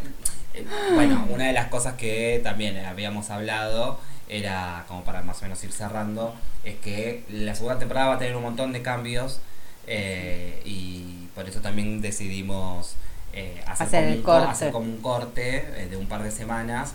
eh, 0.54 0.66
Bueno, 0.94 1.26
una 1.30 1.46
de 1.46 1.54
las 1.54 1.68
cosas 1.68 1.96
que 1.96 2.42
también 2.44 2.78
habíamos 2.86 3.30
hablado 3.30 4.00
era, 4.30 4.86
como 4.88 5.04
para 5.04 5.22
más 5.22 5.40
o 5.40 5.44
menos 5.44 5.64
ir 5.64 5.72
cerrando, 5.72 6.36
es 6.64 6.76
que 6.76 7.24
la 7.30 7.56
segunda 7.56 7.80
temporada 7.80 8.08
va 8.08 8.16
a 8.16 8.20
tener 8.20 8.36
un 8.36 8.44
montón 8.44 8.74
de 8.74 8.82
cambios 8.82 9.40
eh, 9.88 10.62
y 10.66 11.28
por 11.34 11.48
eso 11.48 11.62
también 11.62 12.02
decidimos 12.02 12.96
eh, 13.34 13.64
hacer, 13.66 13.88
Hacer 13.88 14.04
como 14.04 14.12
el 14.12 14.18
un 14.18 14.24
co- 14.24 14.32
corte. 14.34 14.52
hacer 14.52 14.72
como 14.72 14.86
un 14.86 14.98
corte 15.02 15.58
eh, 15.84 15.88
de 15.90 15.98
un 15.98 16.08
par 16.08 16.24
de 16.24 16.32
semanas 16.32 16.94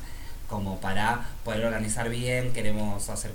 como 0.52 0.76
para 0.76 1.22
poder 1.44 1.64
organizar 1.64 2.08
bien, 2.10 2.52
queremos 2.52 3.08
hacer 3.08 3.32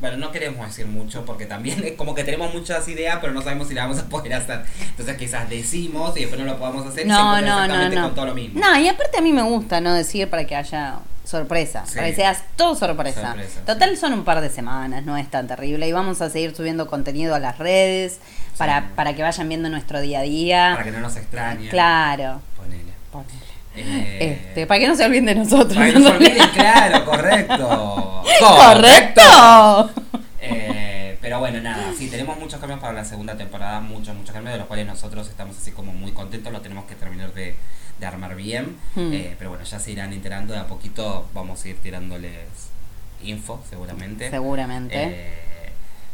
bueno, 0.00 0.16
no 0.16 0.32
queremos 0.32 0.66
decir 0.66 0.86
mucho 0.86 1.26
porque 1.26 1.44
también 1.44 1.84
es 1.84 1.92
como 1.92 2.14
que 2.14 2.24
tenemos 2.24 2.54
muchas 2.54 2.88
ideas, 2.88 3.18
pero 3.20 3.34
no 3.34 3.42
sabemos 3.42 3.68
si 3.68 3.74
las 3.74 3.84
vamos 3.86 3.98
a 4.02 4.06
poder 4.08 4.32
hacer. 4.32 4.62
Entonces 4.88 5.18
quizás 5.18 5.50
decimos 5.50 6.16
y 6.16 6.20
después 6.20 6.40
no 6.40 6.46
lo 6.46 6.58
podamos 6.58 6.86
hacer 6.86 7.04
y 7.04 7.08
No, 7.08 7.38
no, 7.38 7.42
no, 7.42 7.46
exactamente 7.64 7.96
no. 7.96 8.02
con 8.04 8.14
todo 8.14 8.26
lo 8.26 8.34
mismo. 8.34 8.58
No, 8.60 8.78
y 8.80 8.88
aparte 8.88 9.18
a 9.18 9.20
mí 9.20 9.30
me 9.32 9.42
gusta 9.42 9.82
no 9.82 9.92
decir 9.92 10.30
para 10.30 10.46
que 10.46 10.56
haya 10.56 11.00
sorpresa, 11.24 11.84
Sí. 11.86 11.96
para 11.96 12.06
que 12.06 12.14
seas 12.14 12.42
todo 12.56 12.74
sorpresa. 12.74 13.32
Sorpresa, 13.32 13.60
Total 13.66 13.90
sí. 13.90 13.96
son 13.96 14.14
un 14.14 14.24
par 14.24 14.40
de 14.40 14.48
semanas, 14.48 15.04
no 15.04 15.18
es 15.18 15.30
tan 15.30 15.46
terrible 15.46 15.86
y 15.86 15.92
vamos 15.92 16.22
a 16.22 16.30
seguir 16.30 16.56
subiendo 16.56 16.86
contenido 16.86 17.34
a 17.34 17.38
las 17.38 17.58
redes 17.58 18.20
para, 18.56 18.92
para 18.96 19.14
que 19.14 19.22
vayan 19.22 19.48
viendo 19.50 19.68
nuestro 19.68 20.00
día 20.00 20.20
a 20.20 20.22
día. 20.22 20.70
Para 20.72 20.84
que 20.84 20.92
no 20.92 21.00
nos 21.00 21.14
extrañen. 21.16 21.68
Claro. 21.68 22.40
Ponele. 22.56 22.92
Ponele. 23.12 23.49
Eh, 23.76 24.40
Este, 24.46 24.66
para 24.66 24.80
que 24.80 24.88
no 24.88 24.96
se 24.96 25.04
olviden 25.04 25.26
de 25.26 25.34
nosotros. 25.36 25.74
para 25.74 25.86
que 25.86 25.98
no 25.98 26.08
se 26.08 26.16
olviden, 26.16 26.48
claro, 26.54 27.04
correcto. 27.10 28.22
¡Correcto! 28.40 29.90
Eh, 30.40 31.16
pero 31.20 31.38
bueno, 31.38 31.60
nada, 31.60 31.92
sí, 31.96 32.08
tenemos 32.08 32.38
muchos 32.38 32.58
cambios 32.60 32.80
para 32.80 32.92
la 32.94 33.04
segunda 33.04 33.36
temporada, 33.36 33.80
muchos, 33.80 34.14
muchos 34.16 34.32
cambios, 34.34 34.54
de 34.54 34.58
los 34.58 34.66
cuales 34.66 34.86
nosotros 34.86 35.28
estamos 35.28 35.56
así 35.56 35.70
como 35.70 35.92
muy 35.92 36.12
contentos, 36.12 36.52
lo 36.52 36.60
tenemos 36.60 36.84
que 36.86 36.94
terminar 36.94 37.32
de, 37.34 37.54
de 37.98 38.06
armar 38.06 38.34
bien. 38.34 38.76
Hmm. 38.94 39.12
Eh, 39.12 39.34
pero 39.38 39.50
bueno, 39.50 39.64
ya 39.64 39.78
se 39.78 39.92
irán 39.92 40.12
enterando, 40.12 40.52
de 40.54 40.60
a 40.60 40.66
poquito 40.66 41.28
vamos 41.34 41.64
a 41.64 41.68
ir 41.68 41.76
tirándoles 41.80 42.32
info, 43.22 43.62
seguramente. 43.68 44.30
Seguramente. 44.30 45.49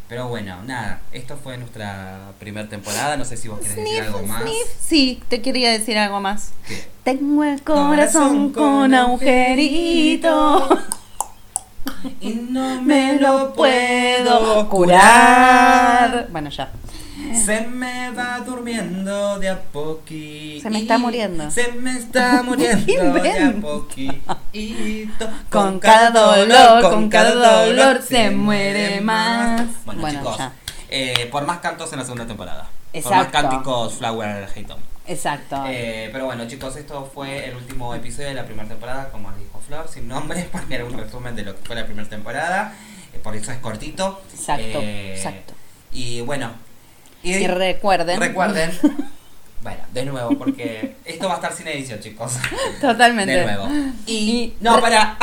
Pero 0.09 0.29
bueno, 0.29 0.63
nada, 0.65 1.01
esto 1.11 1.37
fue 1.43 1.59
nuestra 1.59 2.33
primera 2.39 2.69
temporada, 2.69 3.17
no 3.17 3.25
sé 3.25 3.37
si 3.37 3.49
vos 3.49 3.59
querés 3.59 3.75
decir 3.77 3.97
Sniff, 3.97 4.07
algo 4.15 4.23
más. 4.27 4.43
sniff. 4.43 4.67
Sí, 4.81 5.23
te 5.29 5.43
quería 5.43 5.73
decir 5.73 5.99
algo 5.99 6.21
más. 6.21 6.53
¿Qué? 6.69 6.87
Tengo 7.03 7.43
el 7.43 7.61
corazón 7.63 8.53
con 8.53 8.95
agujerito. 8.95 10.69
Y 12.21 12.35
no 12.35 12.83
Me 12.83 13.19
lo 13.19 13.53
puedo 13.53 14.69
curar. 14.69 16.29
Bueno, 16.31 16.51
ya. 16.51 16.71
Se 17.35 17.61
me 17.67 18.11
va 18.11 18.41
durmiendo 18.41 19.39
de 19.39 19.49
a 19.49 19.61
poquito. 19.61 20.63
Se 20.63 20.71
me 20.71 20.79
está 20.81 20.99
muriendo. 20.99 21.51
Se 21.51 21.73
me 21.73 21.97
está 21.97 22.43
muriendo 22.45 23.13
de 23.15 23.31
a 23.31 23.53
poquito. 23.61 25.29
Con 25.51 25.79
cada 25.79 26.11
dolor, 26.11 26.83
con 26.91 27.09
cada 27.09 27.67
dolor 27.67 28.03
se 28.03 28.31
muere 28.31 29.01
más. 29.01 29.63
Bueno, 29.85 30.01
Bueno, 30.01 30.19
chicos, 30.21 30.39
eh, 30.89 31.29
por 31.31 31.45
más 31.47 31.59
cantos 31.59 31.93
en 31.93 31.99
la 31.99 32.05
segunda 32.05 32.27
temporada. 32.27 32.65
Por 32.65 32.99
Exacto. 33.01 33.17
más 33.17 33.27
cánticos 33.29 33.95
Flower 33.95 34.49
Hayton. 34.55 34.79
Exacto. 35.07 35.65
Eh, 35.69 36.09
pero 36.13 36.27
bueno, 36.27 36.49
chicos, 36.49 36.75
esto 36.77 37.09
fue 37.15 37.49
el 37.49 37.57
último 37.57 37.95
episodio 37.95 38.29
de 38.29 38.35
la 38.35 38.45
primera 38.45 38.69
temporada, 38.69 39.09
como 39.11 39.31
dijo 39.33 39.61
Flor, 39.67 39.89
sin 39.89 40.09
nombres, 40.09 40.47
porque 40.53 40.75
era 40.77 40.85
un 40.85 40.97
resumen 40.97 41.37
de 41.37 41.43
lo 41.43 41.55
que 41.55 41.63
fue 41.63 41.77
la 41.77 41.85
primera 41.85 42.09
temporada. 42.09 42.75
eh, 43.13 43.19
por 43.23 43.37
eso 43.37 43.53
es 43.53 43.59
cortito. 43.59 44.21
Exacto, 44.33 44.81
exacto. 44.81 45.55
Y 45.93 46.21
bueno. 46.23 46.66
Y 47.31 47.47
recuerden. 47.47 48.21
Recuerden. 48.21 48.71
Bueno, 49.63 49.81
de 49.93 50.05
nuevo, 50.05 50.39
porque 50.39 50.95
esto 51.05 51.27
va 51.27 51.33
a 51.33 51.37
estar 51.37 51.53
sin 51.53 51.67
edición, 51.67 51.99
chicos. 51.99 52.35
Totalmente. 52.81 53.33
De 53.33 53.45
nuevo. 53.47 53.69
Y. 54.07 54.13
Y- 54.15 54.57
no, 54.61 54.81
para. 54.81 55.19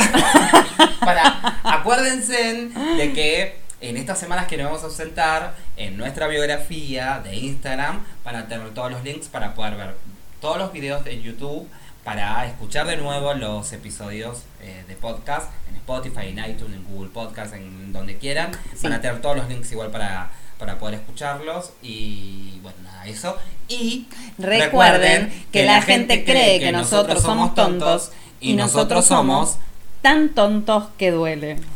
para. 0.99 1.59
Acuérdense 1.63 2.67
de 2.97 3.13
que 3.13 3.55
en 3.79 3.95
estas 3.95 4.19
semanas 4.19 4.47
que 4.47 4.57
nos 4.57 4.65
vamos 4.65 4.83
a 4.83 4.87
ausentar, 4.87 5.55
en 5.77 5.95
nuestra 5.95 6.27
biografía 6.27 7.21
de 7.23 7.37
Instagram, 7.37 8.03
van 8.25 8.35
a 8.35 8.47
tener 8.49 8.69
todos 8.73 8.91
los 8.91 9.01
links 9.05 9.27
para 9.27 9.53
poder 9.53 9.77
ver 9.77 9.95
todos 10.41 10.57
los 10.57 10.73
videos 10.73 11.05
de 11.05 11.21
YouTube, 11.21 11.65
para 12.03 12.45
escuchar 12.45 12.85
de 12.85 12.97
nuevo 12.97 13.33
los 13.35 13.71
episodios 13.71 14.43
eh, 14.61 14.83
de 14.89 14.95
podcast 14.95 15.51
en 15.69 15.77
Spotify, 15.77 16.27
en 16.27 16.39
iTunes, 16.39 16.75
en 16.75 16.83
Google 16.83 17.11
Podcast, 17.11 17.53
en 17.53 17.93
donde 17.93 18.17
quieran. 18.17 18.51
Sí. 18.73 18.83
Van 18.83 18.93
a 18.93 18.99
tener 18.99 19.21
todos 19.21 19.37
los 19.37 19.47
links 19.47 19.71
igual 19.71 19.89
para, 19.89 20.31
para 20.63 20.79
poder 20.79 20.95
escucharlos. 20.95 21.71
Y 21.81 22.57
bueno, 22.61 22.77
nada, 22.83 23.05
eso. 23.05 23.37
Y 23.67 24.07
Recuerden 24.37 25.29
que 25.51 25.65
la 25.65 25.81
gente 25.81 26.23
cree 26.23 26.61
que 26.61 26.71
nosotros 26.71 27.21
somos 27.21 27.53
tontos 27.53 28.11
y 28.39 28.53
nosotros 28.53 29.03
somos 29.03 29.57
tan 30.01 30.29
tontos 30.29 30.85
que 30.97 31.11
duele. 31.11 31.57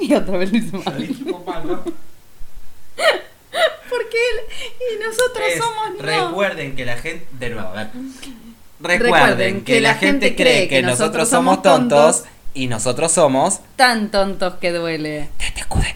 Y 0.00 0.14
otra 0.14 0.38
vez 0.38 0.50
lo 0.50 0.58
hice 0.58 0.76
mal. 0.78 1.06
¿Por 3.90 4.08
que 4.08 4.16
él 4.16 4.40
y 4.80 5.04
nosotros 5.04 5.44
Es, 5.52 5.58
somos 5.58 5.90
no. 5.98 6.02
Recuerden 6.02 6.74
que 6.76 6.86
la 6.86 6.96
gente. 6.96 7.26
De 7.32 7.50
nuevo, 7.50 7.68
a 7.68 7.72
ver. 7.72 7.90
Recuerden, 8.80 9.12
Recuerden 9.12 9.64
que, 9.64 9.80
la 9.82 9.94
gente 9.94 10.34
cree 10.34 10.68
que 10.68 10.80
nosotros 10.82 11.28
somos 11.28 11.60
tontos 11.60 12.24
y 12.54 12.68
nosotros 12.68 13.12
somos. 13.12 13.60
Tan 13.76 14.10
tontos 14.10 14.54
que 14.54 14.72
duele. 14.72 15.28
TTQD. 15.36 15.84